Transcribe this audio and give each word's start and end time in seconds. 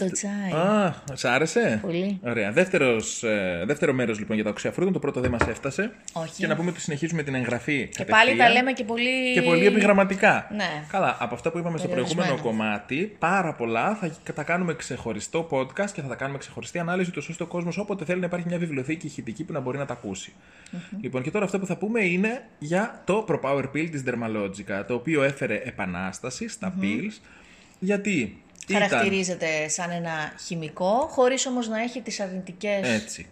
Μα 0.00 0.06
τι 0.10 0.20
τέλειο 0.20 0.38
το 0.50 0.54
Δεύτε- 0.54 1.00
τσάι. 1.12 1.16
Α, 1.16 1.16
σ' 1.16 1.24
άρεσε; 1.24 1.78
Πολύ. 1.82 2.18
Ωραία. 2.24 2.52
Δεύτερος, 2.52 3.22
ε, 3.22 3.62
δεύτερο 3.66 3.92
μέρος 3.92 4.18
λοιπόν 4.18 4.34
για 4.34 4.44
τα 4.44 4.50
οξυαφρούτα. 4.50 4.90
Το 4.92 4.98
πρώτο 4.98 5.20
δεν 5.20 5.30
μας 5.30 5.48
έφτασε. 5.48 5.90
Όχι. 6.12 6.32
Και 6.36 6.46
να 6.46 6.56
πούμε 6.56 6.70
ότι 6.70 6.80
συνεχίζουμε 6.80 7.22
την 7.22 7.34
εγγραφή. 7.34 7.88
Και 7.96 8.04
πάλι 8.04 8.36
τα 8.36 8.48
λέμε 8.50 8.72
και 8.72 8.84
πολύ... 8.84 9.32
Και 9.34 9.42
πολύ 9.42 9.66
επιγραμματικά. 9.66 10.46
Ναι. 10.56 10.84
Καλά, 10.90 11.16
από 11.20 11.34
αυτά 11.34 11.50
που 11.50 11.58
είπαμε 11.58 11.78
στο 11.78 11.88
Περιορισμένο. 11.88 12.26
προηγούμενο 12.28 12.56
κομμάτι, 12.58 13.16
πάρα 13.18 13.52
πολλά 13.52 13.98
θα 14.24 14.32
τα 14.32 14.42
κάνουμε 14.42 14.74
ξεχωριστό 14.74 15.48
podcast 15.50 15.90
και 15.92 16.00
θα 16.02 16.08
τα 16.08 16.14
κάνουμε 16.14 16.38
ξεχωριστή 16.38 16.78
ανάλυση, 16.78 17.10
του 17.10 17.22
ώστε 17.30 17.42
ο 17.42 17.46
κόσμος 17.46 17.78
όποτε 17.78 18.04
θέλει 18.04 18.20
να 18.20 18.26
υπάρχει 18.26 18.46
μια 18.48 18.58
βιβλιοθήκη 18.58 19.06
ηχητική 19.06 19.44
που 19.44 19.52
να 19.52 19.60
μπορεί 19.60 19.78
να 19.78 19.84
τα 19.84 19.92
ακούσει. 19.92 20.32
Λοιπόν, 21.00 21.22
και 21.22 21.30
τώρα 21.30 21.44
αυτό 21.44 21.58
που 21.58 21.66
θα 21.66 21.76
πούμε 21.76 22.04
είναι 22.04 22.42
για 22.58 23.02
το 23.04 23.24
ProPower 23.28 23.64
Pill 23.74 23.88
της 23.90 24.02
Dermalogica, 24.06 24.84
το 24.86 24.94
οποίο 24.94 25.22
έφερε 25.22 25.60
επανάσταση 25.64 26.48
στα 26.48 26.74
pills, 26.80 27.20
γιατί; 27.78 28.42
Ήταν 28.68 28.88
Χαρακτηρίζεται 28.88 29.68
σαν 29.68 29.90
ένα 29.90 30.32
χημικό, 30.46 31.06
χωρίς 31.10 31.46
όμως 31.46 31.68
να 31.68 31.82
έχει 31.82 32.00
τις 32.00 32.20
αρνητικές... 32.20 32.88
έτσι. 33.02 33.26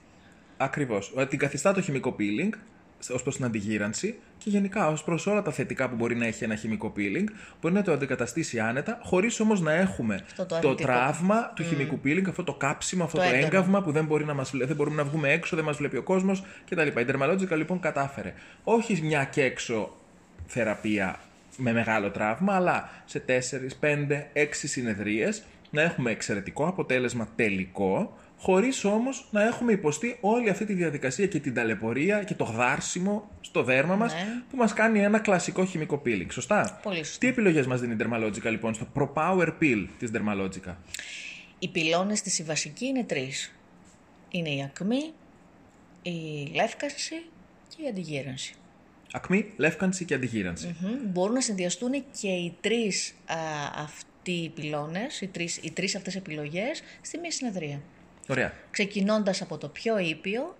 Ακριβώς. 0.56 1.12
Ε, 1.16 1.26
Την 1.26 1.38
καθιστά 1.38 1.72
το 1.72 1.80
χημικό 1.80 2.16
peeling 2.18 2.50
ως 3.12 3.22
προς 3.22 3.36
την 3.36 3.44
αντιγύρανση 3.44 4.18
και 4.38 4.50
γενικά 4.50 4.88
ως 4.88 5.04
προς 5.04 5.26
όλα 5.26 5.42
τα 5.42 5.52
θετικά 5.52 5.88
που 5.88 5.94
μπορεί 5.96 6.16
να 6.16 6.26
έχει 6.26 6.44
ένα 6.44 6.54
χημικό 6.54 6.92
peeling 6.96 7.24
μπορεί 7.60 7.74
να 7.74 7.82
το 7.82 7.92
αντικαταστήσει 7.92 8.58
άνετα 8.60 8.98
χωρίς 9.02 9.40
όμως 9.40 9.60
να 9.60 9.72
έχουμε 9.72 10.14
Αυτό 10.30 10.42
το 10.42 10.46
το, 10.48 10.56
αρνητικό. 10.56 10.88
τραύμα 10.88 11.52
του 11.54 11.62
χημικού 11.64 12.00
peeling, 12.04 12.24
αυτό 12.28 12.44
το 12.44 12.54
κάψιμο, 12.54 13.04
αυτό 13.04 13.16
Το 13.16 13.22
το, 13.22 13.28
έντονο. 13.28 13.46
έγκαυμα 13.46 13.82
που 13.82 13.92
δεν, 13.92 14.04
μπορεί 14.04 14.24
να 14.24 14.34
μας, 14.34 14.50
βλέ- 14.50 14.66
δεν 14.66 14.76
μπορούμε 14.76 14.96
να 14.96 15.04
βγούμε 15.08 15.32
έξω, 15.32 15.56
δεν 15.56 15.64
μας 15.64 15.76
βλέπει 15.76 15.96
ο 15.96 16.02
κόσμος 16.02 16.44
κτλ. 16.70 16.86
Η 16.86 16.92
Dermalogica 17.08 17.56
λοιπόν 17.56 17.80
κατάφερε 17.80 18.34
όχι 18.64 19.00
μια 19.02 19.24
και 19.24 19.42
έξω 19.42 19.96
θεραπεία 20.46 21.18
με 21.56 21.72
μεγάλο 21.72 22.10
τραύμα, 22.10 22.54
αλλά 22.54 22.90
σε 23.04 23.18
4, 23.18 23.30
5, 23.80 24.26
6 24.32 24.46
συνεδρίες 24.52 25.42
να 25.70 25.82
έχουμε 25.82 26.10
εξαιρετικό 26.10 26.66
αποτέλεσμα 26.66 27.28
τελικό, 27.36 28.16
χωρίς 28.38 28.84
όμως 28.84 29.28
να 29.30 29.42
έχουμε 29.42 29.72
υποστεί 29.72 30.16
όλη 30.20 30.50
αυτή 30.50 30.64
τη 30.64 30.72
διαδικασία 30.72 31.26
και 31.26 31.40
την 31.40 31.54
ταλαιπωρία 31.54 32.22
και 32.24 32.34
το 32.34 32.44
γδάρσιμο 32.44 33.30
στο 33.40 33.62
δέρμα 33.62 33.96
μας 33.96 34.12
Ναι. 34.14 34.20
που 34.50 34.56
μας 34.56 34.72
κάνει 34.72 34.98
ένα 35.02 35.18
κλασικό 35.18 35.64
χημικό 35.64 36.02
peeling. 36.06 36.26
Σωστά; 36.32 36.80
Πολύ 36.82 36.96
σωστά. 37.04 37.18
Τι 37.18 37.26
επιλογές 37.26 37.66
μας 37.66 37.80
δίνει 37.80 37.92
η 37.92 37.96
Dermalogica 38.00 38.50
λοιπόν 38.50 38.74
στο 38.74 38.86
Pro 38.94 39.08
Power 39.14 39.48
Peel 39.60 39.86
της 39.98 40.10
Dermalogica; 40.14 40.74
Οι 41.58 41.68
πυλώνες 41.68 42.22
της 42.22 42.38
οι 42.38 42.42
βασικοί 42.42 42.86
είναι 42.86 43.04
τρεις. 43.04 43.54
Είναι 44.30 44.48
η 44.50 44.62
ακμή, 44.62 45.12
η 46.02 46.10
λεύκαση 46.54 47.14
και 47.76 47.82
η 47.84 47.88
αντιγύρανση. 47.88 48.54
Ακμή, 49.16 49.52
λεύκανση 49.56 50.04
και 50.04 50.14
αντιγύρανση. 50.14 50.76
Μμμ. 50.80 50.90
Μπορούν 51.04 51.34
να 51.34 51.40
συνδυαστούν 51.40 52.04
και 52.20 52.28
οι 52.28 52.56
τρεις 52.60 53.14
α, 53.26 53.36
αυτοί 53.74 54.30
οι 54.32 54.48
πυλώνες, 54.48 55.20
οι 55.20 55.26
τρεις, 55.26 55.56
οι 55.62 55.70
τρεις 55.70 55.96
αυτές 55.96 56.16
επιλογές, 56.16 56.82
στη 57.00 57.18
μία 57.18 57.30
συνεδρία. 57.30 57.80
Ωραία. 58.28 58.52
Ξεκινώντας 58.70 59.42
από 59.42 59.58
το 59.58 59.68
πιο 59.68 59.98
ήπιο 59.98 60.56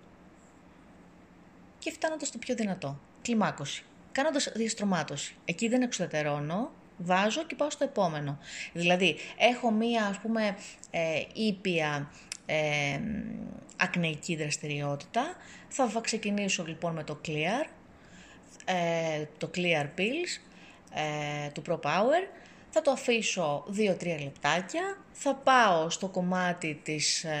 και 1.79 1.91
φτάνοντας 1.91 2.27
στο 2.27 2.37
πιο 2.37 2.55
δυνατό. 2.55 2.99
Κλιμάκωση. 3.21 3.83
Κάνοντας 4.11 4.51
διαστρωμάτωση. 4.55 5.35
Εκεί 5.45 5.67
δεν 5.67 5.81
εξουδετερώνω, 5.81 6.71
βάζω 6.97 7.43
και 7.45 7.55
πάω 7.55 7.69
στο 7.69 7.83
επόμενο. 7.83 8.37
Δηλαδή, 8.73 9.15
έχω 9.37 9.71
μία, 9.71 10.05
ας 10.05 10.19
πούμε, 10.19 10.55
ε, 10.91 11.21
ήπια 11.33 12.11
ε, 12.45 12.99
ακνεϊκή 13.77 14.35
δραστηριότητα. 14.35 15.35
Θα 15.67 15.87
βα- 15.87 16.01
ξεκινήσω 16.01 16.63
λοιπόν 16.67 16.93
με 16.93 17.03
το 17.03 17.21
Clear, 17.25 17.67
ε, 18.67 19.25
το 19.37 19.49
Clear 19.55 19.85
Pills 19.97 20.41
ε, 20.93 21.49
του 21.49 21.61
Pro 21.67 21.79
Power. 21.79 22.27
Θα 22.69 22.81
το 22.81 22.91
αφήσω 22.91 23.65
2-3 23.69 23.73
λεπτάκια. 24.23 24.97
Θα 25.11 25.35
πάω 25.35 25.89
στο 25.89 26.07
κομμάτι 26.07 26.79
της 26.83 27.23
ε, 27.23 27.31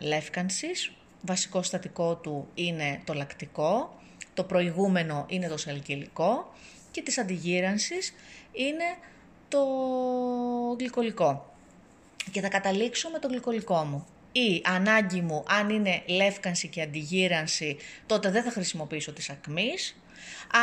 λεύκανσης. 0.00 0.92
Βασικό 1.20 1.62
στατικό 1.62 2.14
του 2.16 2.48
είναι 2.54 3.00
το 3.04 3.12
λακτικό. 3.12 3.98
Το 4.34 4.44
προηγούμενο 4.44 5.24
είναι 5.28 5.48
το 5.48 5.56
σαλκυλικό. 5.56 6.52
Και 6.90 7.02
της 7.02 7.18
αντιγύρανσης 7.18 8.14
είναι 8.52 8.84
το 9.48 9.66
γλυκολικό 10.78 11.54
και 12.30 12.40
θα 12.40 12.48
καταλήξω 12.48 13.10
με 13.10 13.18
το 13.18 13.28
γλυκολικό 13.28 13.84
μου. 13.84 14.06
Η 14.32 14.62
ανάγκη 14.64 15.20
μου, 15.20 15.44
αν 15.48 15.70
είναι 15.70 16.02
λεύκανση 16.06 16.68
και 16.68 16.82
αντιγύρανση, 16.82 17.76
τότε 18.06 18.30
δεν 18.30 18.42
θα 18.42 18.50
χρησιμοποιήσω 18.50 19.12
τις 19.12 19.30
ακμής. 19.30 19.96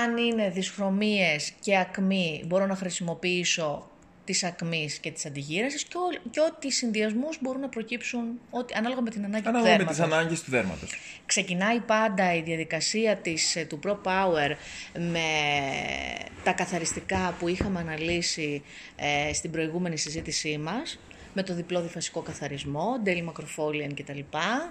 Αν 0.03 0.17
είναι 0.17 0.49
δυσχρωμίες 0.49 1.51
και 1.59 1.77
ακμή, 1.77 2.43
μπορώ 2.47 2.65
να 2.65 2.75
χρησιμοποιήσω 2.75 3.85
τις 4.25 4.43
ακμής 4.43 4.97
και 4.97 5.11
τις 5.11 5.25
αντιγύρανσης 5.25 5.83
και, 5.83 5.97
ό, 5.97 6.29
και 6.29 6.39
ό,τι 6.39 6.71
συνδυασμούς 6.71 7.37
μπορούν 7.41 7.61
να 7.61 7.69
προκύψουν 7.69 8.39
ό,τι, 8.49 8.73
ανάλογα 8.73 9.01
με 9.01 9.09
την 9.09 9.23
ανάγκη 9.23 9.43
του 9.43 9.49
Ανάλογα 9.49 9.71
με 9.71 9.77
δέρματος. 9.77 9.97
τις 9.97 10.13
ανάγκες 10.13 10.41
του 10.43 10.51
δέρματος. 10.51 10.95
Ξεκινάει 11.25 11.79
πάντα 11.79 12.35
η 12.35 12.41
διαδικασία 12.41 13.15
της, 13.15 13.55
ε, 13.55 13.65
του 13.65 13.79
Pro 13.83 13.91
Power 13.91 14.55
με 14.93 15.29
τα 16.43 16.51
καθαριστικά 16.51 17.35
που 17.39 17.47
είχαμε 17.47 17.79
αναλύσει 17.79 18.63
ε, 18.95 19.33
στην 19.33 19.51
προηγούμενη 19.51 19.97
συζήτησή 19.97 20.57
μας, 20.57 20.99
με 21.33 21.43
το 21.43 21.53
διπλό 21.53 21.81
διφασικό 21.81 22.21
καθαρισμό, 22.21 23.01
Daily 23.05 23.25
Macrofolian 23.25 23.93
κτλ, 23.95 24.19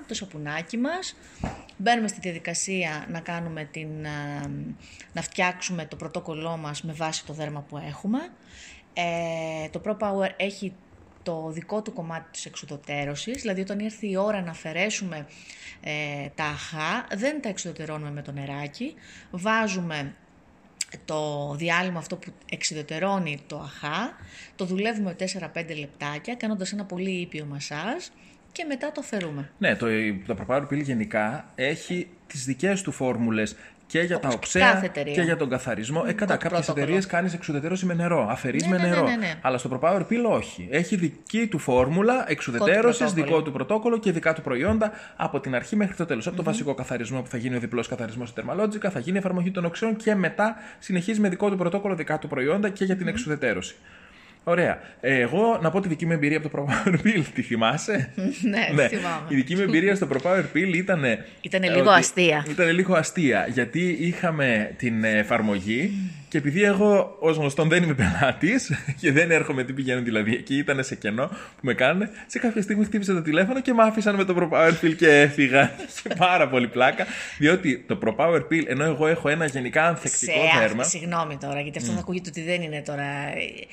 το 0.06 0.14
σαπουνάκι 0.14 0.76
μας. 0.76 1.16
Μπαίνουμε 1.76 2.08
στη 2.08 2.20
διαδικασία 2.20 3.06
να, 3.10 3.20
κάνουμε 3.20 3.64
την, 3.64 4.04
ε, 4.04 4.50
να 5.12 5.22
φτιάξουμε 5.22 5.84
το 5.84 5.96
πρωτόκολλό 5.96 6.56
μας 6.56 6.82
με 6.82 6.92
βάση 6.92 7.26
το 7.26 7.32
δέρμα 7.32 7.60
που 7.60 7.76
έχουμε. 7.76 8.18
Ε, 8.92 9.68
το 9.68 9.80
Pro 9.84 9.96
Power 9.96 10.30
έχει 10.36 10.72
το 11.22 11.50
δικό 11.50 11.82
του 11.82 11.92
κομμάτι 11.92 12.30
της 12.30 12.46
εξουδοτέρωσης, 12.46 13.40
δηλαδή 13.40 13.60
όταν 13.60 13.78
ήρθε 13.78 14.06
η 14.06 14.16
ώρα 14.16 14.42
να 14.42 14.50
αφαιρέσουμε 14.50 15.26
ε, 15.80 16.28
τα 16.34 16.44
αχά, 16.44 17.06
δεν 17.16 17.42
τα 17.42 17.48
εξουδετερώνουμε 17.48 18.10
με 18.10 18.22
το 18.22 18.32
νεράκι, 18.32 18.94
βάζουμε 19.30 20.14
το 21.04 21.54
διάλειμμα 21.56 21.98
αυτό 21.98 22.16
που 22.16 22.32
εξουδετερώνει 22.50 23.40
το 23.46 23.58
αχά, 23.58 24.16
το 24.56 24.64
δουλεύουμε 24.64 25.16
4-5 25.18 25.24
λεπτάκια, 25.78 26.34
κάνοντας 26.34 26.72
ένα 26.72 26.84
πολύ 26.84 27.10
ήπιο 27.10 27.44
μασάζ 27.44 28.04
και 28.52 28.64
μετά 28.64 28.92
το 28.92 29.00
αφαιρούμε. 29.00 29.50
Ναι, 29.58 29.76
το, 29.76 29.86
το 30.26 30.36
Pro 30.48 30.60
Pill 30.60 30.82
γενικά 30.82 31.44
έχει 31.54 32.08
τις 32.26 32.44
δικές 32.44 32.82
του 32.82 32.92
φόρμουλες 32.92 33.56
και 33.90 34.00
για 34.00 34.16
Όπως 34.16 34.30
τα 34.36 34.38
και 34.38 34.58
κάθε 34.58 34.76
οξέα 34.76 34.84
εταιρεία. 34.84 35.14
και 35.14 35.20
για 35.20 35.36
τον 35.36 35.48
καθαρισμό. 35.48 36.04
Ε, 36.06 36.12
κατά 36.12 36.32
το 36.36 36.42
κάποιες 36.42 36.50
πρωτόκολλο. 36.52 36.82
εταιρείες 36.84 37.06
κάνεις 37.06 37.34
εξουδετερώση 37.34 37.86
με 37.86 37.94
νερό, 37.94 38.26
αφαιρείς 38.30 38.62
Ναι, 38.64 38.70
με 38.70 38.76
ναι, 38.76 38.82
ναι, 38.82 38.88
νερό. 38.88 39.04
ναι, 39.04 39.16
ναι. 39.16 39.34
Αλλά 39.40 39.58
στο 39.58 39.80
Pro 39.82 39.94
Pill 39.96 40.04
όχι. 40.30 40.68
Έχει 40.70 40.96
δική 40.96 41.46
του 41.46 41.58
φόρμουλα 41.58 42.24
εξουδετερώσης, 42.30 42.98
πρωτόκολλο. 42.98 43.26
δικό 43.26 43.42
του 43.42 43.52
πρωτόκολλο 43.52 43.98
και 43.98 44.12
δικά 44.12 44.32
του 44.32 44.42
προϊόντα 44.42 44.92
από 45.16 45.40
την 45.40 45.54
αρχή 45.54 45.76
μέχρι 45.76 45.94
το 45.96 46.06
τέλος. 46.06 46.26
Από 46.26 46.36
το 46.36 46.42
βασικό 46.42 46.74
καθαρισμό 46.74 47.20
που 47.22 47.28
θα 47.28 47.36
γίνει 47.36 47.56
ο 47.56 47.58
διπλός 47.58 47.88
καθαρισμός 47.88 48.28
στη 48.28 48.42
Dermalogica, 48.46 48.88
θα 48.92 48.98
γίνει 48.98 49.16
η 49.16 49.18
εφαρμογή 49.18 49.50
των 49.50 49.64
οξέων 49.64 49.96
και 49.96 50.14
μετά 50.14 50.56
συνεχίζει 50.78 51.20
με 51.20 51.28
δικό 51.28 51.50
του 51.50 51.56
πρωτόκολλο, 51.56 51.94
δικά 51.94 52.18
του 52.18 52.28
προϊόντα 52.28 52.68
και 52.68 52.84
για 52.84 52.96
την 52.96 53.08
εξουδετερώση. 53.08 53.74
Ωραία. 54.44 54.78
Ε, 55.00 55.20
εγώ 55.20 55.58
να 55.62 55.70
πω 55.70 55.80
τη 55.80 55.88
δική 55.88 56.06
μου 56.06 56.12
εμπειρία 56.12 56.38
από 56.38 56.48
το 56.48 56.58
Pro 56.58 56.70
Power 56.70 56.94
Pill. 56.94 57.24
Τη 57.34 57.42
θυμάσαι; 57.42 58.12
ναι, 58.74 58.88
θυμάμαι. 58.88 59.26
Η 59.28 59.34
δική 59.34 59.54
μου 59.54 59.60
εμπειρία 59.60 59.94
στο 59.94 60.08
Pro 60.12 60.30
Power 60.30 60.44
Pill 60.54 60.74
ήταν. 60.74 61.04
Ήτανε 61.40 61.68
λίγο 61.68 61.90
αστεία. 61.90 62.46
Ήταν 62.50 62.70
λίγο 62.70 62.94
αστεία. 62.94 63.46
Γιατί 63.52 63.96
είχαμε 64.00 64.74
την 64.76 65.04
εφαρμογή 65.04 65.92
και 66.30 66.38
επειδή 66.38 66.62
εγώ 66.62 67.16
ως 67.18 67.36
γνωστόν 67.36 67.68
δεν 67.68 67.82
είμαι 67.82 67.94
πελάτης 67.94 68.72
και 69.00 69.12
δεν 69.12 69.30
έρχομαι, 69.30 69.64
τι 69.64 69.72
πηγαίνω 69.72 70.02
δηλαδή 70.02 70.34
εκεί, 70.34 70.56
ήταν 70.56 70.84
σε 70.84 70.94
κενό 70.94 71.26
που 71.26 71.60
με 71.60 71.74
κάνανε. 71.74 72.10
Σε 72.26 72.38
κάποια 72.38 72.62
στιγμή 72.62 72.84
χτύπησε 72.84 73.12
το 73.12 73.22
τηλέφωνο 73.22 73.60
και 73.60 73.72
μ' 73.72 73.80
άφησαν 73.80 74.14
με 74.14 74.24
το 74.24 74.34
Pro 74.38 74.56
Power 74.56 74.72
Pill 74.82 74.94
και 74.96 75.20
έφυγα. 75.20 75.72
Είχε 75.88 76.14
πάρα 76.28 76.48
πολύ 76.48 76.68
πλάκα. 76.68 77.06
Διότι 77.38 77.84
το 77.88 77.98
Pro 78.04 78.16
Power 78.16 78.40
Pill, 78.50 78.62
ενώ 78.66 78.84
εγώ 78.84 79.06
έχω 79.06 79.28
ένα 79.28 79.46
γενικά 79.46 79.86
ανθεκτικό 79.86 80.32
σε, 80.32 80.58
δέρμα. 80.58 80.82
Συγγνώμη 80.82 81.36
τώρα, 81.36 81.60
γιατί 81.60 81.78
αυτό 81.78 81.92
θα 81.92 81.98
ακούγεται 81.98 82.28
ότι 82.28 82.42
δεν 82.42 82.62
είναι 82.62 82.82
τώρα 82.86 83.02
ε, 83.02 83.66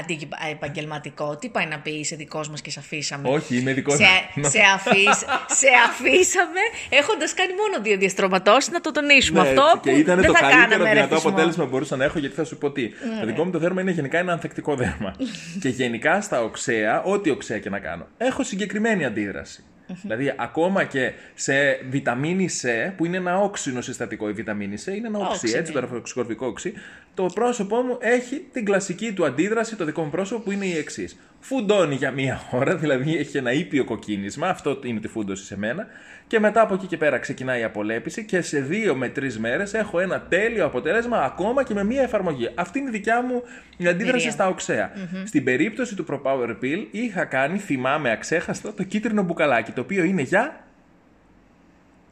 αντιεπαγγελματικό. 0.00 1.36
Τι 1.36 1.48
πάει 1.48 1.66
να 1.66 1.78
πει, 1.78 1.90
είσαι 1.90 2.16
δικός 2.16 2.48
μας 2.48 2.60
και 2.60 2.70
σε 2.70 2.78
αφήσαμε. 2.78 3.28
Όχι, 3.28 3.56
είμαι 3.56 3.72
δικός 3.72 3.96
σε, 3.96 4.04
μας. 4.34 4.50
σε, 4.50 4.58
αφήσ, 4.74 5.18
σε 5.60 5.68
αφήσαμε 5.88 6.60
έχοντας 6.88 7.34
κάνει 7.34 7.52
μόνο 7.54 7.82
δύο 7.82 7.96
διαστρωματώσεις, 7.96 8.70
να 8.70 8.80
το 8.80 8.90
τονίσουμε 8.92 9.42
Ναι, 9.42 9.48
αυτό. 9.48 9.80
και 9.82 9.90
που 9.90 9.96
ήταν 9.96 10.16
δεν 10.16 10.26
το 10.26 10.32
θα 10.32 10.40
καλύτερο 10.40 10.68
κάναμε 10.70 10.90
δυνατό 10.90 11.08
ρεθισμό. 11.08 11.30
αποτέλεσμα 11.30 11.64
που 11.64 11.70
μπορούσα 11.70 11.96
να 11.96 12.04
έχω, 12.04 12.18
γιατί 12.18 12.34
θα 12.34 12.44
σου 12.44 12.58
πω 12.58 12.70
τι. 12.70 12.88
Το 13.20 13.26
δικό 13.26 13.44
μου 13.44 13.50
το 13.50 13.58
δέρμα 13.58 13.80
είναι 13.80 13.90
γενικά 13.90 14.18
ένα 14.18 14.32
ανθεκτικό 14.32 14.74
δέρμα. 14.82 15.14
και 15.60 15.68
γενικά 15.68 16.20
στα 16.20 16.42
οξέα, 16.42 17.02
ό,τι 17.02 17.30
οξέα 17.30 17.58
και 17.58 17.70
να 17.70 17.78
κάνω, 17.78 18.06
έχω 18.18 18.42
συγκεκριμένη 18.42 19.04
αντίδραση. 19.04 19.64
Δηλαδή, 20.02 20.34
ακόμα 20.36 20.84
και 20.84 21.12
σε 21.34 21.80
βιταμίνη 21.90 22.48
C, 22.62 22.92
που 22.96 23.04
είναι 23.04 23.16
ένα 23.16 23.38
όξινο 23.38 23.80
συστατικό, 23.80 24.28
η 24.28 24.32
βιταμίνη 24.32 24.76
C 24.84 24.94
είναι 24.94 25.06
ένα 25.06 25.18
οξύ, 25.18 25.32
Όξινη. 25.32 25.52
έτσι, 25.52 25.72
το 25.72 25.78
αρφοξικορβικό 25.78 26.46
οξύ, 26.46 26.72
το 27.14 27.26
πρόσωπό 27.34 27.80
μου 27.80 27.98
έχει 28.00 28.44
την 28.52 28.64
κλασική 28.64 29.12
του 29.12 29.24
αντίδραση, 29.24 29.76
το 29.76 29.84
δικό 29.84 30.02
μου 30.02 30.10
πρόσωπο, 30.10 30.42
που 30.42 30.50
είναι 30.50 30.66
η 30.66 30.76
εξής. 30.76 31.16
φουντώνει 31.40 31.94
για 31.94 32.10
μία 32.10 32.40
ώρα, 32.50 32.76
δηλαδή 32.82 33.16
έχει 33.16 33.36
ένα 33.36 33.52
ήπιο 33.52 33.84
κοκκίνισμα, 33.84 34.48
αυτό 34.48 34.78
είναι 34.84 35.00
τη 35.00 35.08
φούντωση 35.08 35.44
σε 35.44 35.58
μένα, 35.58 35.86
και 36.26 36.40
μετά 36.40 36.60
από 36.60 36.74
εκεί 36.74 36.86
και 36.86 36.96
πέρα 36.96 37.18
ξεκινάει 37.18 37.60
η 37.60 37.64
απολέπιση 37.64 38.24
και 38.24 38.40
σε 38.40 38.60
δύο 38.60 38.94
με 38.94 39.08
τρεις 39.08 39.38
μέρες 39.38 39.74
έχω 39.74 40.00
ένα 40.00 40.20
τέλειο 40.20 40.64
αποτέλεσμα 40.64 41.18
ακόμα 41.18 41.64
και 41.64 41.74
με 41.74 41.84
μία 41.84 42.02
εφαρμογή. 42.02 42.50
Αυτή 42.54 42.78
είναι 42.78 42.88
η 42.88 42.92
δικιά 42.92 43.22
μου 43.22 43.42
αντίδραση 43.88 44.30
στα 44.30 44.48
οξεα 44.48 44.90
Στην 45.24 45.44
περίπτωση 45.44 45.96
του 45.96 46.06
ProPower 46.10 46.48
Pill 46.62 46.86
είχα 46.90 47.24
κάνει, 47.24 47.58
θυμάμαι 47.58 48.10
αξέχαστο, 48.10 48.72
το 48.72 48.82
κίτρινο 48.82 49.22
μπουκαλάκι, 49.22 49.72
το 49.74 49.80
οποίο 49.80 50.04
είναι 50.04 50.22
για 50.22 50.64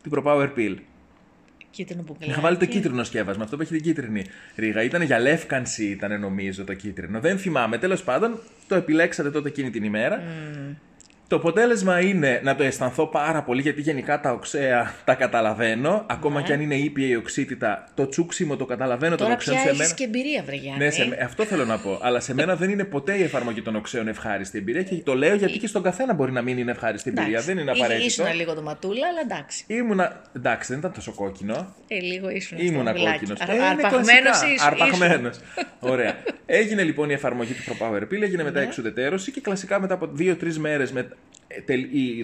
την 0.03 0.13
ProPower 0.15 0.51
Pill. 0.57 0.77
Κίτρινο 1.71 2.03
μπουκαλάκι. 2.03 2.31
Είχα 2.31 2.41
βάλει 2.41 2.57
το 2.57 2.67
κίτρινο 2.67 3.05
σκεύασμα, 3.05 3.45
αυτό 3.45 3.57
που 3.57 3.63
έχει 3.63 3.73
την 3.73 3.83
κίτρινη 3.83 4.25
ρίγα. 4.57 4.83
Ήταν 4.83 5.03
για 5.03 5.19
λεύκανση, 5.19 5.85
ήταν 5.85 6.21
νομίζω 6.21 6.65
το 6.65 6.75
κίτρινο. 6.75 7.21
Δεν 7.21 7.39
θυμάμαι. 7.39 7.79
Τέλος 7.79 8.03
πάντων, 8.03 8.39
το 8.69 8.75
επιλέξατε 8.75 9.31
τότε 9.31 9.49
εκείνη 9.49 9.71
την 9.71 9.85
ημέρα. 9.85 10.23
Το 11.33 11.39
αποτέλεσμα 11.39 12.01
είναι 12.01 12.41
να 12.45 12.55
το 12.55 12.63
αισθανθώ 12.63 13.07
πάρα 13.07 13.43
πολύ 13.43 13.61
γιατί 13.63 13.81
γενικά 13.81 14.21
τα 14.21 14.33
οξέα 14.33 14.95
τα 15.05 15.15
καταλαβαίνω. 15.15 16.05
Ακόμα 16.09 16.41
Ναι. 16.41 16.47
και 16.47 16.53
αν 16.53 16.61
είναι 16.61 16.75
ήπια 16.75 17.07
η 17.07 17.17
οξύτητα, 17.17 17.89
το 17.95 18.09
τσούξιμο 18.09 18.57
το 18.57 18.65
καταλαβαίνω 18.65 19.17
Τώρα 19.17 19.25
των 19.31 19.33
οξέων 19.39 19.57
πια 19.57 19.65
σε 19.65 19.71
έχεις 19.71 19.81
μένα. 19.83 19.95
και 19.95 20.05
εμπειρία, 20.05 20.43
βρε 20.47 20.55
Γιάννη. 20.57 20.85
Ναι, 20.85 20.91
σε, 20.91 21.19
αυτό 21.25 21.45
θέλω 21.45 21.65
να 21.65 21.79
πω. 21.79 21.99
Αλλά 22.03 22.21
σε 22.21 22.35
μένα 22.35 22.57
δεν 22.57 22.71
είναι 22.71 22.85
ποτέ 22.85 23.17
η 23.17 23.23
εφαρμογή 23.23 23.63
των 23.63 23.77
οξέων 23.77 24.09
ευχάριστη 24.09 24.59
εμπειρία 24.59 24.83
και 24.83 24.95
το 24.95 25.15
λέω 25.15 25.35
γιατί 25.35 25.59
και 25.59 25.67
στον 25.67 25.83
καθένα 25.83 26.15
μπορεί 26.15 26.33
να 26.33 26.43
μην 26.43 26.59
είναι 26.59 26.71
ευχάριστη 26.71 27.09
εμπειρία. 27.09 27.29
Εντάξει. 27.31 27.47
Δεν 27.47 27.59
είναι 27.59 27.71
Ή- 27.71 27.75
απαραίτητο. 27.79 28.07
Ήσουνα 28.07 28.33
λίγο 28.35 28.55
το 28.55 28.63
ματούλα, 28.63 29.07
αλλά 29.07 29.21
εντάξει. 29.37 29.65
Ήμουνα. 29.67 30.21
Εντάξει, 30.37 30.69
δεν 30.71 30.79
ήταν 30.79 30.93
τόσο 30.93 31.13
κόκκινο. 31.13 31.75
Ε, 31.89 31.99
λίγο 32.01 32.29
ήσουν. 32.31 32.59
Ήμουνα 32.61 32.95
στο 32.97 33.05
κόκκινος. 33.11 33.39
κόκκινο. 33.39 33.65
Αρπαγμένος 33.65 34.43
ήσουν. 34.55 34.67
Αρπαγμένος. 34.67 35.39
Ωραία. 35.93 36.17
Έγινε 36.47 36.83
λοιπόν 36.83 37.11
η 37.11 37.13
εφαρμογή 37.13 37.53
του 37.53 37.63
ProPower 37.63 38.03
Pill, 38.03 38.23
έγινε 38.23 38.43
μετά 38.43 38.59
Ναι. 38.61 38.67
εξουδετερώση 38.67 39.31
και 39.31 39.41
κλασικά 39.41 39.81
μετά 39.81 39.95
από 39.95 40.07
δύο-τρεις 40.13 40.59
μέρες 40.59 40.93
με... 40.93 41.01
ε, 41.01 41.05
τελ- 41.05 41.13
η- 41.13 41.22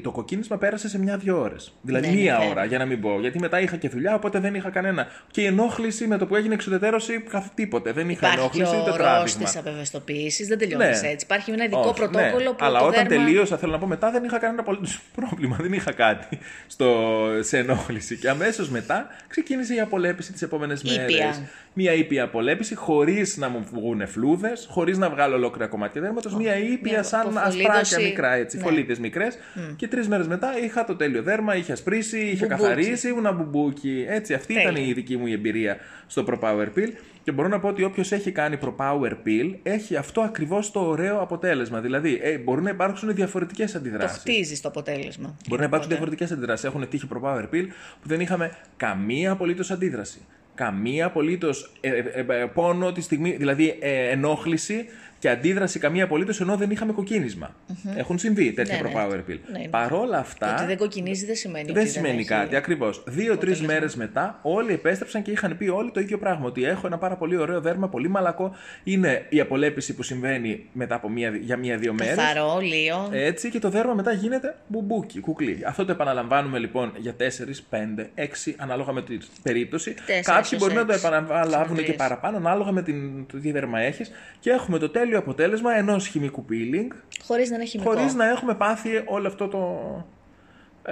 το 0.03 0.11
κοκκίνισμα 0.11 0.57
πέρασε 0.59 0.89
σε 0.89 0.99
μια-δύο 0.99 1.41
ώρες. 1.41 1.73
Δηλαδή 1.83 2.07
Ναι, 2.07 2.13
ναι, 2.15 2.21
μία 2.21 2.35
βέβαια. 2.37 2.51
ώρα 2.51 2.65
για 2.65 2.79
να 2.79 2.85
μην 2.85 3.01
πω. 3.01 3.21
Γιατί 3.21 3.39
μετά 3.39 3.61
είχα 3.61 3.77
και 3.77 3.89
δουλειά, 3.89 4.15
οπότε 4.15 4.39
δεν 4.41 4.55
είχα 4.55 4.71
κανένα. 4.71 5.07
Και 5.31 5.41
η 5.41 5.45
ενόχληση 5.45 6.07
με 6.07 6.17
το 6.19 6.27
που 6.27 6.37
έγινε 6.37 6.55
εξουδετερώση, 6.55 7.21
καθ' 7.31 7.47
τίποτε. 7.55 7.93
Δεν 7.93 8.09
είχα 8.11 8.27
Υπάρχει 8.27 8.37
και 8.37 8.43
ενόχληση 8.63 8.75
ο 8.75 8.81
ούτε 8.81 8.91
ορός 8.91 9.07
τράβηγμα. 9.07 9.45
της 9.45 9.57
απευαισθητοποίησης, 9.57 10.47
δεν 10.49 10.59
τελειώνεις 10.59 11.03
Ναι. 11.03 11.09
έτσι. 11.09 11.25
Υπάρχει 11.25 11.51
ένα 11.51 11.65
ειδικό 11.65 11.81
Όχι, 11.81 11.95
πρωτόκολλο 11.95 12.39
ναι. 12.39 12.49
που 12.51 12.57
Αλλά 12.59 12.79
το 12.79 12.87
όταν 12.87 13.07
δέρμα... 13.09 13.25
τελείωσα, 13.25 13.57
θέλω 13.59 13.73
να 13.73 13.79
πω 13.79 13.87
μετά, 13.87 14.11
δεν 14.11 14.25
είχα 14.25 14.39
κανένα 14.39 14.61
απολύτως 14.61 14.87
πρόβλημα. 15.17 15.57
Δεν 15.61 15.73
είχα 15.73 15.93
κάτι 15.93 16.39
στο, 16.67 17.07
σε 17.41 17.59
ενόχληση. 17.59 18.17
Και 18.17 18.29
αμέσως 18.29 18.69
μετά 18.71 19.07
ξεκίνησε 19.29 19.75
η 19.75 19.81
απολέπιση 19.81 20.33
τις 20.33 20.43
επόμενες 20.43 20.81
Ήπια. 20.83 20.97
μέρες. 21.03 21.43
Μία 21.81 21.93
ήπια 21.93 22.23
απολέπιση, 22.25 22.75
χωρίς 22.75 23.37
να 23.37 23.49
μου 23.49 23.67
βγουν 23.73 24.07
φλούδες, 24.09 24.67
χωρίς 24.71 24.99
να 24.99 25.11
βγάλω 25.11 25.35
ολόκληρα 25.37 25.67
κομμάτια 25.69 26.01
δέρματος. 26.01 26.35
Μία 26.37 26.57
ήπια 26.57 26.93
Μια 26.93 27.03
σαν 27.03 27.21
αποφολίδωση. 27.21 27.63
ασπράκια 27.69 28.09
μικρά 28.09 28.33
έτσι, 28.35 28.57
Ναι. 28.57 28.63
φωλίδες 28.63 28.99
μικρές. 28.99 29.39
Και 29.77 29.89
τρεις 29.89 30.09
μέρες 30.09 30.27
μετά 30.27 30.59
είχα 30.65 30.85
το 30.85 30.97
τέλειο 30.97 31.23
δέρμα, 31.23 31.57
είχε 31.57 31.73
ασπρίσει, 31.73 32.19
είχε 32.19 32.47
Μπουμπούκι. 32.47 32.63
καθαρίσει, 32.63 33.09
ήμουνα 33.09 33.33
μπουμπούκι. 33.33 34.05
Έτσι, 34.09 34.35
αυτή 34.35 34.53
ήταν 34.53 34.75
Τέλεια. 34.75 34.89
η 34.89 34.93
δική 34.93 35.17
μου 35.17 35.27
η 35.27 35.33
εμπειρία 35.33 35.77
στο 36.07 36.25
ProPower 36.29 36.67
Peel. 36.77 36.89
Και 37.23 37.33
μπορώ 37.33 37.49
να 37.49 37.61
πω 37.61 37.69
ότι 37.69 37.83
όποιος 37.85 38.13
έχει 38.13 38.31
κάνει 38.33 38.59
ProPower 38.63 39.11
Peel 39.27 39.55
έχει 39.63 39.97
αυτό 39.97 40.21
ακριβώς 40.21 40.71
το 40.71 40.81
ωραίο 40.81 41.21
αποτέλεσμα. 41.21 41.81
Δηλαδή, 41.81 42.19
ε, 42.23 42.39
μπορούν 42.39 42.65
να 42.65 42.71
υπάρξουν 42.71 43.15
διαφορετικές 43.15 43.73
Το 43.73 43.79
αντιδράσεις. 43.79 44.19
χτίζεις 44.19 44.61
το 44.61 44.69
αποτέλεσμα. 44.69 45.37
Μπορεί 45.49 45.61
να 45.61 45.67
υπάρξουν 45.67 45.91
διαφορετικές 45.91 46.31
αντιδράσεις. 46.33 46.65
Έχουν 46.65 46.89
τύχει 46.89 47.09
ProPower 47.15 47.43
Peel 47.53 47.67
που 48.03 48.09
δεν 48.09 48.21
είχαμε 48.21 48.51
καμία 48.77 49.31
απολύτως 49.31 49.71
αντίδραση. 49.71 50.19
Καμία 50.59 51.07
απολύτως 51.07 51.71
ε, 51.81 51.89
ε, 51.89 52.25
ε, 52.29 52.47
πόνο 52.55 52.93
τη 52.93 53.01
στιγμή, 53.01 53.31
δηλαδή 53.31 53.77
ε, 53.81 54.09
ενόχληση 54.11 54.87
και 55.19 55.29
αντίδραση 55.29 55.79
καμία 55.79 56.05
απολύτως 56.05 56.41
ενώ 56.41 56.57
δεν 56.57 56.71
είχαμε 56.71 56.93
κοκκίνισμα. 56.93 57.55
Έχουν 57.97 58.19
συμβεί 58.19 58.53
τέτοια 58.53 58.81
Ναι, 58.83 58.89
ναι. 58.89 58.95
ProPower 58.95 59.31
Peel. 59.31 59.39
Ναι, 59.53 59.59
ναι. 59.59 59.69
Παρόλα 59.69 60.13
Το 60.13 60.19
αυτά. 60.19 60.55
ότι 60.55 60.65
δεν 60.65 60.77
κοκκινίζει 60.77 61.27
δεν 61.27 61.35
σημαίνει 61.35 61.73
Δεν 61.73 61.83
ότι 61.83 61.91
σημαίνει 61.91 62.19
έχει 62.19 62.29
κάτι, 62.29 62.57
ακριβώς. 62.57 63.03
Δύο-τρεις 63.07 63.33
αποτέλεσμα. 63.33 63.67
μέρες 63.67 63.97
μετά, 63.97 64.39
όλοι 64.43 64.73
επέστρεψαν 64.73 65.23
και 65.23 65.31
είχαν 65.31 65.57
πει 65.57 65.69
όλοι 65.69 65.91
το 65.91 66.01
ίδιο 66.01 66.19
πράγμα. 66.19 66.47
Ότι 66.47 66.65
έχω 66.65 66.87
ένα 66.87 66.99
πάρα 66.99 67.17
πολύ 67.17 67.37
ωραίο 67.37 67.61
δέρμα, 67.61 67.89
πολύ 67.89 68.09
μαλακό. 68.09 68.55
Είναι 68.85 69.27
η 69.29 69.41
απολέπιση 69.41 69.95
που 69.95 70.03
συμβαίνει 70.03 70.65
μετά 70.73 70.95
από 70.95 71.09
μία, 71.09 71.31
για 71.41 71.57
μία-δύο 71.57 71.93
μέρες. 71.93 72.17
Καθαρό, 72.17 72.59
λείο. 72.61 73.09
Έτσι 73.13 73.51
και 73.51 73.59
το 73.59 73.71
δέρμα 73.71 73.95
μετά 73.95 74.13
γίνεται 74.13 74.57
μπουμπούκι, 74.67 75.21
κουκλί. 75.21 75.63
Αυτό 75.67 75.85
το 75.85 75.93
επαναλαμβάνουμε 75.93 76.59
λοιπόν 76.59 76.93
για 76.97 77.15
4, 77.19 77.23
5, 77.71 78.07
6 78.15 78.53
ανάλογα 78.57 78.93
με 78.93 79.03
την 79.03 79.21
περίπτωση. 79.43 79.95
Τέσσερις 79.95 80.27
Κάποιοι 80.27 80.51
έως 80.53 80.63
μπορεί 80.63 80.75
να 80.75 80.85
το 80.85 80.93
έξι 80.93 81.07
επαναλάβουν 81.07 81.61
και 81.61 81.67
συνεδρίες. 81.67 81.97
παραπάνω 81.97 82.37
ανάλογα 82.37 82.73
με 82.73 82.83
την, 82.83 83.27
το 83.27 83.39
τι 83.39 83.53
δέρμα 83.53 83.81
έχεις. 83.81 84.11
Και 84.41 84.51
έχουμε 84.51 84.79
το 84.79 84.91
τέλειο 85.09 85.19
αποτέλεσμα 85.19 85.75
ενός 85.77 86.07
χημικού 86.07 86.45
peeling 86.51 86.95
Χωρίς 87.27 87.51
να 87.51 87.57
είναι 87.57 87.65
χημικό. 87.65 87.91
χωρίς 87.91 88.15
να 88.15 88.29
έχουμε 88.29 88.55
πάθει 88.55 89.03
όλο 89.07 89.27
αυτό 89.29 89.49
το. 89.49 90.07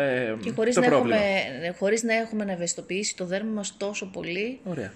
Ε, 0.00 0.34
Και 0.40 0.50
χωρίς 0.50 0.74
το 0.74 0.80
να, 0.80 0.86
πρόβλημα. 0.86 1.16
έχουμε, 1.16 1.74
χωρίς 1.78 2.02
να 2.02 2.14
έχουμε 2.14 2.44
να 2.44 2.52
ευαισθητοποιήσει 2.52 3.16
το 3.16 3.24
δέρμα 3.26 3.50
μας 3.52 3.76
τόσο 3.76 4.06
πολύ. 4.10 4.60
Ωραία. 4.64 4.92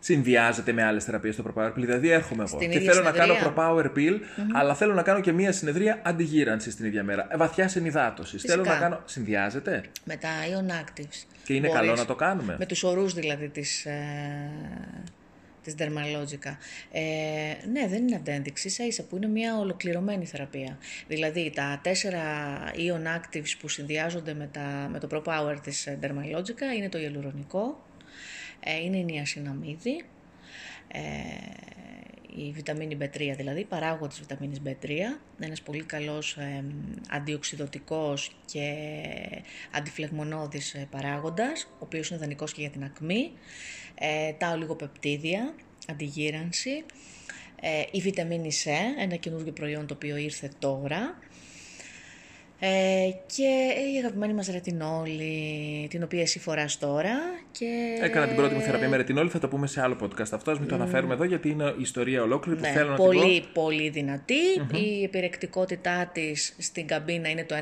Συνδυάζεται 0.00 0.72
με 0.72 0.82
άλλες 0.84 1.04
θεραπείες 1.04 1.36
το 1.36 1.44
ProPower 1.46 1.68
Pill. 1.68 1.72
Δηλαδή, 1.74 2.08
έρχομαι 2.08 2.44
εγώ 2.48 2.56
Στην 2.58 2.70
και 2.70 2.78
ίδια 2.78 2.92
θέλω 2.92 3.04
να 3.04 3.10
κάνω 3.10 3.32
συνεδρία. 3.34 3.54
ProPower 3.56 3.84
Pill, 3.96 4.18
αλλά 4.52 4.74
θέλω 4.74 4.94
να 4.94 5.02
κάνω 5.02 5.20
και 5.20 5.32
μία 5.32 5.52
συνεδρία 5.52 6.00
αντιγύρανση 6.04 6.76
την 6.76 6.84
ίδια 6.86 7.02
μέρα. 7.04 7.28
Βαθιά 7.36 7.70
ενυδάτωση. 7.76 8.38
Θέλω 8.38 8.62
να 8.64 8.78
κάνω. 8.78 9.00
Συνδυάζεται; 9.04 9.82
Με 10.04 10.16
τα 10.16 10.28
Ion 10.28 10.70
Actives. 10.70 11.24
Και 11.44 11.54
είναι 11.54 11.66
Μπορείς. 11.66 11.80
καλό 11.82 11.94
να 11.94 12.04
το 12.04 12.14
κάνουμε; 12.14 12.56
Με 12.58 12.66
τους 12.66 12.82
ορούς 12.82 13.14
δηλαδή 13.14 13.48
της, 13.48 13.84
ε, 13.84 13.92
της 15.64 15.74
Dermalogica. 15.78 16.56
Ε, 16.92 17.00
ναι, 17.72 17.86
δεν 17.88 18.06
είναι 18.06 18.16
αντένδειξη, 18.16 18.66
ίσα 18.66 18.86
ίσα 18.86 19.04
που 19.04 19.16
είναι 19.16 19.26
μια 19.26 19.58
ολοκληρωμένη 19.58 20.26
θεραπεία. 20.26 20.78
Δηλαδή 21.06 21.52
τα 21.54 21.80
τέσσερα 21.82 22.22
Ion 22.74 23.18
Actives 23.18 23.54
που 23.60 23.68
συνδυάζονται 23.68 24.34
με, 24.34 24.48
τα, 24.52 24.88
με 24.92 24.98
το 24.98 25.08
Pro 25.10 25.22
Power 25.22 25.56
της 25.62 25.86
ε, 25.86 25.98
Dermalogica 26.02 26.76
είναι 26.76 26.88
το 26.88 26.98
ιαλουρονικό, 26.98 27.86
ε, 28.60 28.84
είναι 28.84 28.96
η 28.96 29.04
νιασιναμίδη, 29.04 30.04
ε, 30.88 31.00
η 32.36 32.50
βιταμίνη 32.52 32.96
B3 33.00 33.34
δηλαδή, 33.36 33.64
παράγω 33.64 34.06
της 34.06 34.18
βιταμίνης 34.20 34.60
B3, 34.66 34.90
ένας 35.40 35.62
πολύ 35.62 35.82
καλός 35.82 36.36
ε, 36.36 36.64
αντιοξυδοτικός 37.10 38.36
και 38.44 38.74
αντιφλεγμονώδης 39.70 40.74
ε, 40.74 40.88
παράγοντας, 40.90 41.64
ο 41.64 41.76
οποίος 41.78 42.10
είναι 42.10 42.18
δανεικός 42.18 42.52
και 42.52 42.60
για 42.60 42.70
την 42.70 42.84
ακμή, 42.84 43.32
ε, 43.94 44.32
τα 44.32 44.50
ολιγοπεπτίδια, 44.50 45.54
αντιγύρανση, 45.88 46.84
ε, 47.60 47.82
η 47.90 48.00
βιταμίνη 48.00 48.50
C, 48.64 48.70
ένα 48.98 49.16
καινούργιο 49.16 49.52
προϊόν 49.52 49.86
το 49.86 49.94
οποίο 49.94 50.16
ήρθε 50.16 50.50
τώρα, 50.58 51.18
ε, 52.66 53.10
και 53.26 53.48
η 53.94 53.98
αγαπημένη 53.98 54.32
μας 54.34 54.46
ρετινόλη, 54.46 55.86
την 55.90 56.02
οποία 56.02 56.20
εσύ 56.20 56.38
φοράς 56.38 56.78
τώρα. 56.78 57.14
Και... 57.50 57.98
Έκανα 58.00 58.26
την 58.26 58.36
πρώτη 58.36 58.54
μου 58.54 58.60
θεραπεία 58.60 58.88
με 58.88 58.96
ρετινόλη, 58.96 59.28
θα 59.30 59.38
το 59.38 59.48
πούμε 59.48 59.66
σε 59.66 59.80
άλλο 59.80 59.96
podcast 60.02 60.28
αυτό. 60.32 60.50
Ας 60.50 60.58
μην 60.58 60.68
το 60.68 60.74
αναφέρουμε 60.74 61.14
εδώ 61.14 61.24
γιατί 61.24 61.48
είναι 61.48 61.64
η 61.64 61.80
ιστορία 61.80 62.22
ολόκληρη 62.22 62.58
που 62.58 62.64
Ναι, 62.66 62.72
θέλω 62.72 62.90
να 62.90 62.96
πολύ, 62.96 63.40
την 63.40 63.52
πω. 63.52 63.62
πολύ 63.62 63.88
δυνατή. 63.88 64.34
Η 64.74 65.02
επιρρεκτικότητά 65.04 66.10
της 66.12 66.54
στην 66.58 66.86
καμπίνα 66.86 67.28
είναι 67.28 67.44
το 67.44 67.54
1%, 67.54 67.60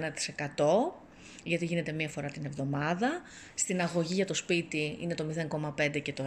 γιατί 1.45 1.65
γίνεται 1.65 1.93
μία 1.93 2.09
φορά 2.09 2.29
την 2.29 2.45
εβδομάδα. 2.45 3.11
Στην 3.55 3.81
αγωγή 3.81 4.15
για 4.15 4.27
το 4.27 4.35
σπίτι 4.35 4.97
είναι 5.01 5.15
το 5.15 5.25
0,5 5.25 6.03
και 6.03 6.13
το 6.13 6.23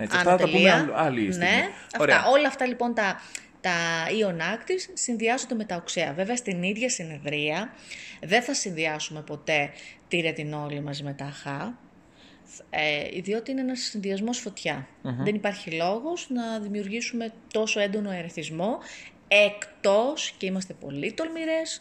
Έτσι, 0.00 0.16
Άνω 0.18 0.30
αυτά 0.30 0.30
θα 0.30 0.36
τα 0.36 0.36
πούμε 0.36 0.52
τελεία. 0.52 0.74
άλλο- 0.74 0.92
άλλη 0.96 1.32
στιγμή. 1.32 1.50
Ναι, 1.50 1.68
Ωραία. 1.98 2.16
αυτά, 2.16 2.30
όλα 2.30 2.48
αυτά 2.48 2.66
λοιπόν 2.66 2.94
τα, 2.94 3.20
τα 3.66 4.06
Ion 4.08 4.40
Actives 4.40 4.90
συνδυάζονται 4.92 5.54
με 5.54 5.64
τα 5.64 5.76
οξέα. 5.76 6.12
Βέβαια 6.12 6.36
στην 6.36 6.62
ίδια 6.62 6.90
συνεδρία 6.90 7.74
δεν 8.22 8.42
θα 8.42 8.54
συνδυάσουμε 8.54 9.22
ποτέ 9.22 9.70
τη 10.08 10.20
ρετινόλη 10.20 10.80
μαζί 10.80 11.02
με 11.02 11.12
τα 11.12 11.24
αχά, 11.24 11.78
ε, 12.70 13.20
διότι 13.20 13.50
είναι 13.50 13.60
ένας 13.60 13.80
συνδυασμός 13.80 14.38
φωτιά. 14.38 14.88
Δεν 15.02 15.34
υπάρχει 15.34 15.70
λόγος 15.70 16.26
να 16.30 16.58
δημιουργήσουμε 16.58 17.32
τόσο 17.52 17.80
έντονο 17.80 18.10
ερεθισμό, 18.10 18.78
εκτός, 19.28 20.34
και 20.38 20.46
είμαστε 20.46 20.74
πολύ 20.74 21.12
τολμηρές, 21.12 21.80